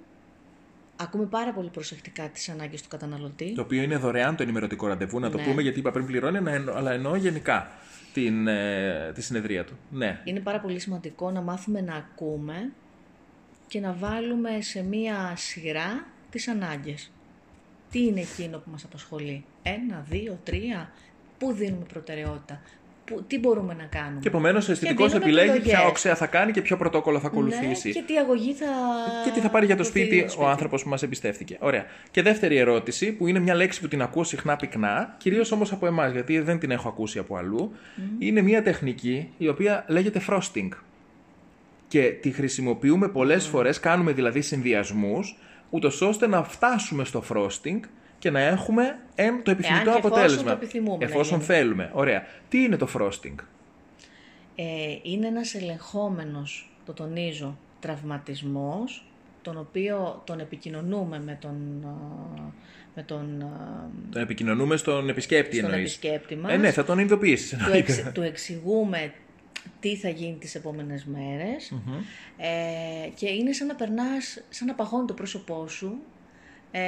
Ακούμε 0.99 1.25
πάρα 1.25 1.53
πολύ 1.53 1.69
προσεκτικά 1.69 2.29
τις 2.29 2.49
ανάγκες 2.49 2.81
του 2.81 2.87
καταναλωτή. 2.87 3.53
Το 3.53 3.61
οποίο 3.61 3.81
είναι 3.81 3.95
δωρεάν 3.97 4.35
το 4.35 4.43
ενημερωτικό 4.43 4.87
ραντεβού, 4.87 5.19
να 5.19 5.29
το 5.29 5.37
Ναι. 5.37 5.43
πούμε 5.43 5.61
γιατί 5.61 5.79
είπα 5.79 5.91
πριν 5.91 6.05
πληρώνει, 6.05 6.39
να 6.41 6.51
εννο- 6.51 6.73
αλλά 6.73 6.91
εννοώ 6.91 7.15
γενικά 7.15 7.71
την, 8.13 8.47
ε, 8.47 9.11
τη 9.13 9.21
συνεδρία 9.21 9.63
του. 9.65 9.77
Ναι. 9.91 10.21
Είναι 10.23 10.39
πάρα 10.39 10.59
πολύ 10.59 10.79
σημαντικό 10.79 11.31
να 11.31 11.41
μάθουμε 11.41 11.81
να 11.81 11.95
ακούμε 11.95 12.71
και 13.67 13.79
να 13.79 13.93
βάλουμε 13.93 14.61
σε 14.61 14.83
μία 14.83 15.33
σειρά 15.35 16.05
τις 16.29 16.47
ανάγκες. 16.47 17.11
Τι 17.91 18.03
είναι 18.05 18.19
εκείνο 18.21 18.57
που 18.57 18.69
μας 18.71 18.83
απασχολεί; 18.83 19.45
Ένα, 19.63 20.05
δύο, 20.09 20.39
τρία. 20.43 20.91
Πού 21.37 21.53
δίνουμε 21.53 21.85
προτεραιότητα; 21.85 22.61
Που, 23.07 23.23
τι 23.27 23.39
μπορούμε 23.39 23.73
να 23.73 23.83
κάνουμε. 23.83 24.19
Και 24.19 24.27
επομένως 24.27 24.67
ο 24.67 24.71
αισθητικός 24.71 25.07
δίνουμε 25.11 25.25
επιλέγει 25.25 25.49
επιλογές. 25.49 25.73
ποια 25.73 25.87
οξέα 25.87 26.15
θα 26.15 26.27
κάνει 26.27 26.51
και 26.51 26.61
ποιο 26.61 26.77
πρωτόκολλο 26.77 27.19
θα 27.19 27.27
ακολουθήσει. 27.27 27.87
Ναι, 27.87 27.93
και 27.93 28.03
τι 28.07 28.17
αγωγή 28.17 28.53
θα... 28.53 28.65
Και 29.23 29.31
τι 29.31 29.39
θα 29.39 29.49
πάρει 29.49 29.65
για 29.65 29.75
το 29.75 29.83
προφέρει 29.83 30.05
σπίτι, 30.05 30.19
για 30.19 30.35
το 30.35 30.43
ο 30.43 30.47
άνθρωπος 30.47 30.83
που 30.83 30.89
μας 30.89 31.03
εμπιστεύτηκε. 31.03 31.57
Ωραία. 31.59 31.85
Και 32.11 32.21
δεύτερη 32.21 32.57
ερώτηση, 32.57 33.11
που 33.11 33.27
είναι 33.27 33.39
μια 33.39 33.55
λέξη 33.55 33.81
που 33.81 33.87
την 33.87 34.01
ακούω 34.01 34.23
συχνά 34.23 34.55
πυκνά, 34.55 35.15
κυρίως 35.17 35.51
όμως 35.51 35.71
από 35.71 35.87
εμάς, 35.87 36.11
γιατί 36.11 36.39
δεν 36.39 36.59
την 36.59 36.71
έχω 36.71 36.87
ακούσει 36.87 37.19
από 37.19 37.35
αλλού, 37.35 37.71
είναι 38.19 38.41
μια 38.41 38.63
τεχνική 38.63 39.29
η 39.37 39.47
οποία 39.47 39.85
λέγεται 39.87 40.21
frosting. 40.29 40.69
Και 41.87 42.01
τη 42.01 42.31
χρησιμοποιούμε 42.31 43.07
πολλές 43.07 43.47
φορές, 43.47 43.79
κάνουμε 43.79 44.11
δηλαδή 44.11 44.41
συνδυασμούς, 44.41 45.37
ούτως 45.69 46.01
ώστε 46.01 46.27
να 46.27 46.43
φτάσουμε 46.43 47.03
στο 47.03 47.23
frosting 47.33 47.79
και 48.19 48.29
να 48.29 48.39
έχουμε 48.39 48.99
εν, 49.15 49.43
το 49.43 49.51
επιθυμητό 49.51 49.89
Εάν 49.89 49.93
και 49.93 49.97
εφόσον 49.97 50.11
αποτέλεσμα. 50.11 50.43
το 50.51 50.57
επιθυμούμε 50.57 50.97
να 50.97 51.05
Εφόσον 51.11 51.39
γίνει. 51.39 51.43
θέλουμε. 51.53 51.89
Ωραία. 51.93 52.23
Τι 52.49 52.63
είναι 52.63 52.77
το 52.77 52.87
frosting; 52.97 53.35
Ε, 54.55 54.63
είναι 55.03 55.27
ένας 55.27 55.53
ελεγχόμενος, 55.55 56.71
το 56.85 56.93
τονίζω, 56.93 57.57
τραυματισμός, 57.79 59.05
τον 59.41 59.57
οποίο 59.57 60.21
τον 60.25 60.39
επικοινωνούμε 60.39 61.19
με 61.19 61.37
τον, 61.41 61.55
α, 61.85 62.51
με 62.95 63.03
τον, 63.03 63.41
α, 63.41 63.89
Τον 64.11 64.21
επικοινωνούμε 64.21 64.77
στον 64.77 65.09
επισκέπτη 65.09 65.55
στον 65.57 65.69
εννοείς. 65.69 65.95
επισκέπτη 65.95 66.35
μας. 66.35 66.51
Ε, 66.53 66.57
ναι, 66.57 66.71
θα 66.71 66.83
τον 66.85 66.99
ειδοποιήσεις. 66.99 67.57
του, 67.65 67.71
εξ, 67.71 68.03
του 68.13 68.21
εξηγούμε 68.21 69.13
τι 69.79 69.95
θα 69.95 70.09
γίνει 70.09 70.37
τις 70.39 70.55
επόμενες 70.55 71.05
μέρες 71.05 71.73
ε, 72.37 73.09
και 73.15 73.29
είναι 73.29 73.51
σαν 73.53 73.67
να 73.67 73.75
περνάς, 73.75 74.41
σαν 74.49 74.67
να 74.67 74.73
παγώνει 74.73 75.07
το 75.07 75.13
πρόσωπό 75.13 75.67
σου 75.67 75.97
ε, 76.71 76.79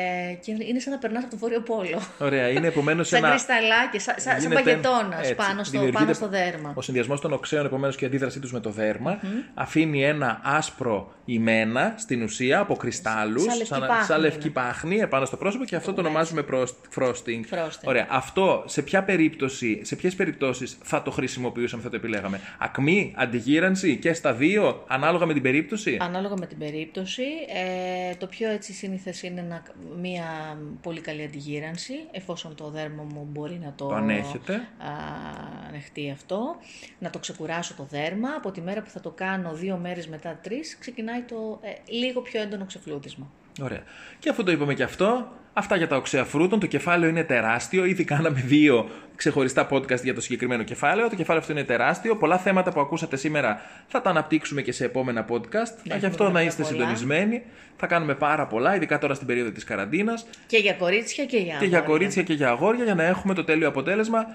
και 0.42 0.52
είναι 0.70 0.80
σαν 0.80 0.94
να 0.94 1.00
περνάς 1.00 1.22
από 1.24 1.32
το 1.32 1.38
Βόρειο 1.38 1.62
Πόλο. 1.62 2.02
Ωραία, 2.20 2.50
είναι 2.50 2.68
επομένως 2.68 3.08
σαν 3.08 3.20
ένα. 3.20 3.30
κρυσταλλάκια, 3.30 4.00
σαν, 4.00 4.15
σαν, 4.18 4.32
σαν 4.42 4.42
γίνεται- 4.52 4.63
παγετώνας 4.63 5.20
έτσι, 5.20 5.36
πάνω 5.36 5.63
στο, 5.63 5.72
δημιουργείται 5.72 6.00
πάνω 6.04 6.13
στο 6.13 6.28
δέρμα. 6.28 6.72
Ο 6.76 6.82
συνδυασμός 6.82 7.22
των 7.22 7.34
οξέων 7.34 7.65
επομένως 7.65 7.96
και 7.96 8.04
η 8.04 8.08
αντίδρασή 8.08 8.39
τους 8.39 8.52
με 8.52 8.60
το 8.60 8.70
δέρμα 8.70 9.20
αφήνει 9.54 10.04
ένα 10.04 10.39
άσπρο 10.44 11.13
ημένα 11.26 11.94
στην 11.98 12.22
ουσία 12.24 12.60
από 12.60 12.76
κρυστάλλους, 12.76 13.44
Σαν 13.44 13.58
λευκή 13.58 13.80
πάχνη 13.80 14.04
σαν 14.06 14.20
λευκή 14.20 14.44
είναι. 14.44 14.54
πάχνη 14.54 14.98
επάνω 14.98 15.26
στο 15.26 15.38
πρόσωπο 15.38 15.65
και 15.65 15.76
αυτό 15.76 15.94
το 15.94 16.02
ονομάζουμε 16.02 16.42
προστ- 16.44 16.86
frosting. 16.96 17.54
Frosting. 17.56 17.84
Ωραία. 17.84 18.08
Αυτό 18.10 18.63
σε 18.68 18.82
ποια 18.82 19.04
περίπτωση, 19.04 19.80
σε 19.84 19.96
ποιες 19.96 20.15
περιπτώσεις 20.15 20.78
θα 20.84 21.02
το 21.02 21.12
χρησιμοποιούσαμε, 21.12 21.84
θα 21.84 21.89
το 21.89 21.96
επιλέγαμε; 21.96 22.39
Ακμή, 22.60 23.13
αντιγύρανση 23.18 23.98
και 23.98 24.13
στα 24.13 24.34
δύο, 24.34 24.84
ανάλογα 24.88 25.26
με 25.26 25.34
την 25.34 25.42
περίπτωση; 25.42 25.98
Ανάλογα 26.02 26.34
με 26.39 26.46
την 26.46 26.58
περίπτωση, 26.58 27.24
ε, 28.12 28.15
το 28.15 28.28
πιο 28.28 28.50
έτσι 28.50 28.74
σύνηθες 28.74 29.24
είναι 29.24 29.42
να, 29.50 29.63
μια 29.99 30.58
πολύ 30.82 31.01
καλή 31.01 31.23
αντιγύρανση, 31.23 31.93
εφόσον 32.12 32.55
το 32.55 32.69
δέρμα 32.69 33.03
μου 33.03 33.27
μπορεί 33.32 33.60
να 33.63 33.73
το, 33.75 33.88
Το 33.88 33.95
ανέχεται. 33.95 34.53
α, 34.55 34.89
ανεχτεί 35.67 36.12
αυτό. 36.12 36.55
Να 36.99 37.10
το 37.10 37.19
ξεκουράσω 37.19 37.73
το 37.73 37.84
δέρμα. 37.89 38.29
Από 38.38 38.51
τη 38.51 38.62
μέρα 38.62 38.82
που 38.82 38.89
θα 38.89 38.99
το 38.99 39.10
κάνω 39.10 39.53
δύο 39.53 39.77
μέρες 39.77 40.08
μετά 40.08 40.39
τρεις, 40.43 40.77
ξεκινάει 40.77 41.21
το 41.21 41.60
ε, 41.62 41.69
λίγο 41.91 42.21
πιο 42.21 42.41
έντονο 42.41 42.65
ξεφλούδισμα. 42.65 43.27
Ωραία. 43.62 43.84
Και 44.19 44.29
αφού 44.29 44.43
το 44.43 44.51
είπαμε 44.51 44.73
και 44.73 44.84
αυτό, 44.84 45.27
Αυτά 45.60 45.76
για 45.76 45.88
τα 45.88 45.95
οξέα 45.95 46.24
φρούτων. 46.24 46.60
Το 46.60 46.65
κεφάλαιο 46.65 47.10
είναι 47.10 47.24
τεράστιο. 47.24 47.86
Ήδη 47.86 48.04
κάναμε 48.04 48.41
δύο 48.45 48.89
ξεχωριστά 49.15 49.67
podcast 49.72 50.04
για 50.04 50.13
το 50.13 50.22
συγκεκριμένο 50.22 50.63
κεφάλαιο. 50.63 51.10
Το 51.10 51.15
κεφάλαιο 51.15 51.41
αυτό 51.41 51.54
είναι 51.54 51.63
τεράστιο. 51.63 52.15
Πολλά 52.15 52.38
θέματα 52.38 52.72
που 52.72 52.80
ακούσατε 52.80 53.17
σήμερα 53.17 53.62
θα 53.88 54.02
τα 54.02 54.10
αναπτύξουμε 54.10 54.62
και 54.62 54.72
σε 54.72 54.86
επόμενα 54.86 55.26
podcast. 55.30 55.74
Γι' 56.00 56.06
αυτό 56.06 56.30
να 56.30 56.41
είστε 56.41 56.63
πολλά. 56.63 56.76
συντονισμένοι. 56.76 57.41
Θα 57.78 57.88
κάνουμε 57.88 58.15
πάρα 58.15 58.48
πολλά, 58.48 58.76
ειδικά 58.76 58.98
τώρα 58.98 59.13
στην 59.13 59.28
περίοδο 59.28 59.52
της 59.52 59.63
καραντίνας. 59.63 60.26
Και 60.48 60.58
για 60.58 60.74
κορίτσια 60.74 61.26
και 61.26 61.38
για 61.38 61.56
Και 61.60 61.65
για 61.65 61.78
αγόρια. 61.78 61.82
κορίτσια 61.82 62.24
και 62.24 62.34
για 62.34 62.50
αγόρια, 62.50 62.84
για 62.84 62.95
να 62.95 63.04
έχουμε 63.04 63.34
το 63.34 63.43
τέλειο 63.43 63.67
αποτέλεσμα. 63.67 64.28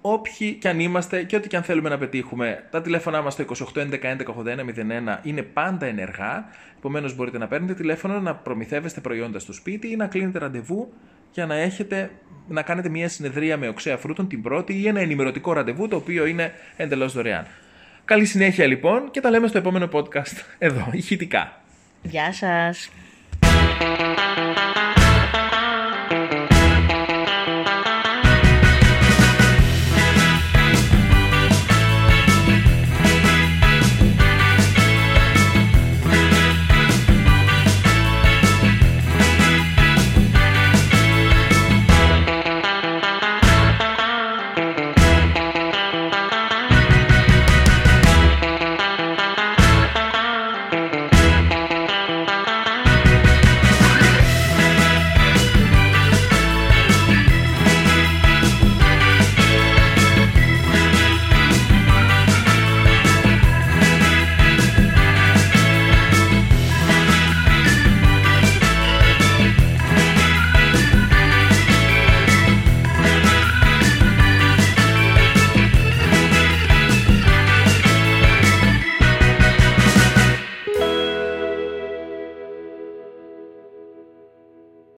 Όποιοι 0.00 0.52
και 0.52 0.68
αν 0.68 0.80
είμαστε 0.80 1.22
και 1.22 1.36
ό,τι 1.36 1.48
και 1.48 1.56
αν 1.56 1.62
θέλουμε 1.62 1.88
να 1.88 1.98
πετύχουμε. 1.98 2.64
Τα 2.70 2.82
τηλέφωνά 2.82 3.22
μας 3.22 3.32
στο 3.32 3.44
28 3.74 3.78
11 3.78 3.92
11 3.92 4.18
81 4.44 5.16
01 5.16 5.18
είναι 5.22 5.42
πάντα 5.42 5.86
ενεργά. 5.86 6.44
Επομένως, 6.76 7.14
μπορείτε 7.14 7.38
να 7.38 7.46
παίρνετε 7.46 7.74
τηλέφωνο, 7.74 8.20
να 8.20 8.34
προμηθεύεστε 8.34 9.00
προϊόντα 9.00 9.38
στο 9.38 9.52
σπίτι 9.52 9.90
ή 9.90 9.96
να 9.96 10.06
κλείνετε 10.06 10.38
ραντεβού 10.38 10.92
για 11.32 11.46
να, 11.46 11.54
έχετε, 11.54 12.10
να 12.48 12.62
κάνετε 12.62 12.88
μια 12.88 13.08
συνεδρία 13.08 13.56
με 13.56 13.68
οξέα 13.68 13.96
φρούτων 13.96 14.28
την 14.28 14.42
πρώτη 14.42 14.80
ή 14.80 14.88
ένα 14.88 15.00
ενημερωτικό 15.00 15.52
ραντεβού 15.52 15.88
το 15.88 15.96
οποίο 15.96 16.26
είναι 16.26 16.52
εντελώς 16.76 17.12
δωρεάν. 17.12 17.46
Καλή 18.04 18.24
συνέχεια 18.24 18.66
λοιπόν 18.66 19.10
και 19.10 19.20
τα 19.20 19.30
λέμε 19.30 19.46
στο 19.46 19.58
επόμενο 19.58 19.88
podcast 19.92 20.44
εδώ, 20.58 20.88
ηχητικά. 20.92 21.60
Γεια 22.02 22.32
σας. 22.32 22.90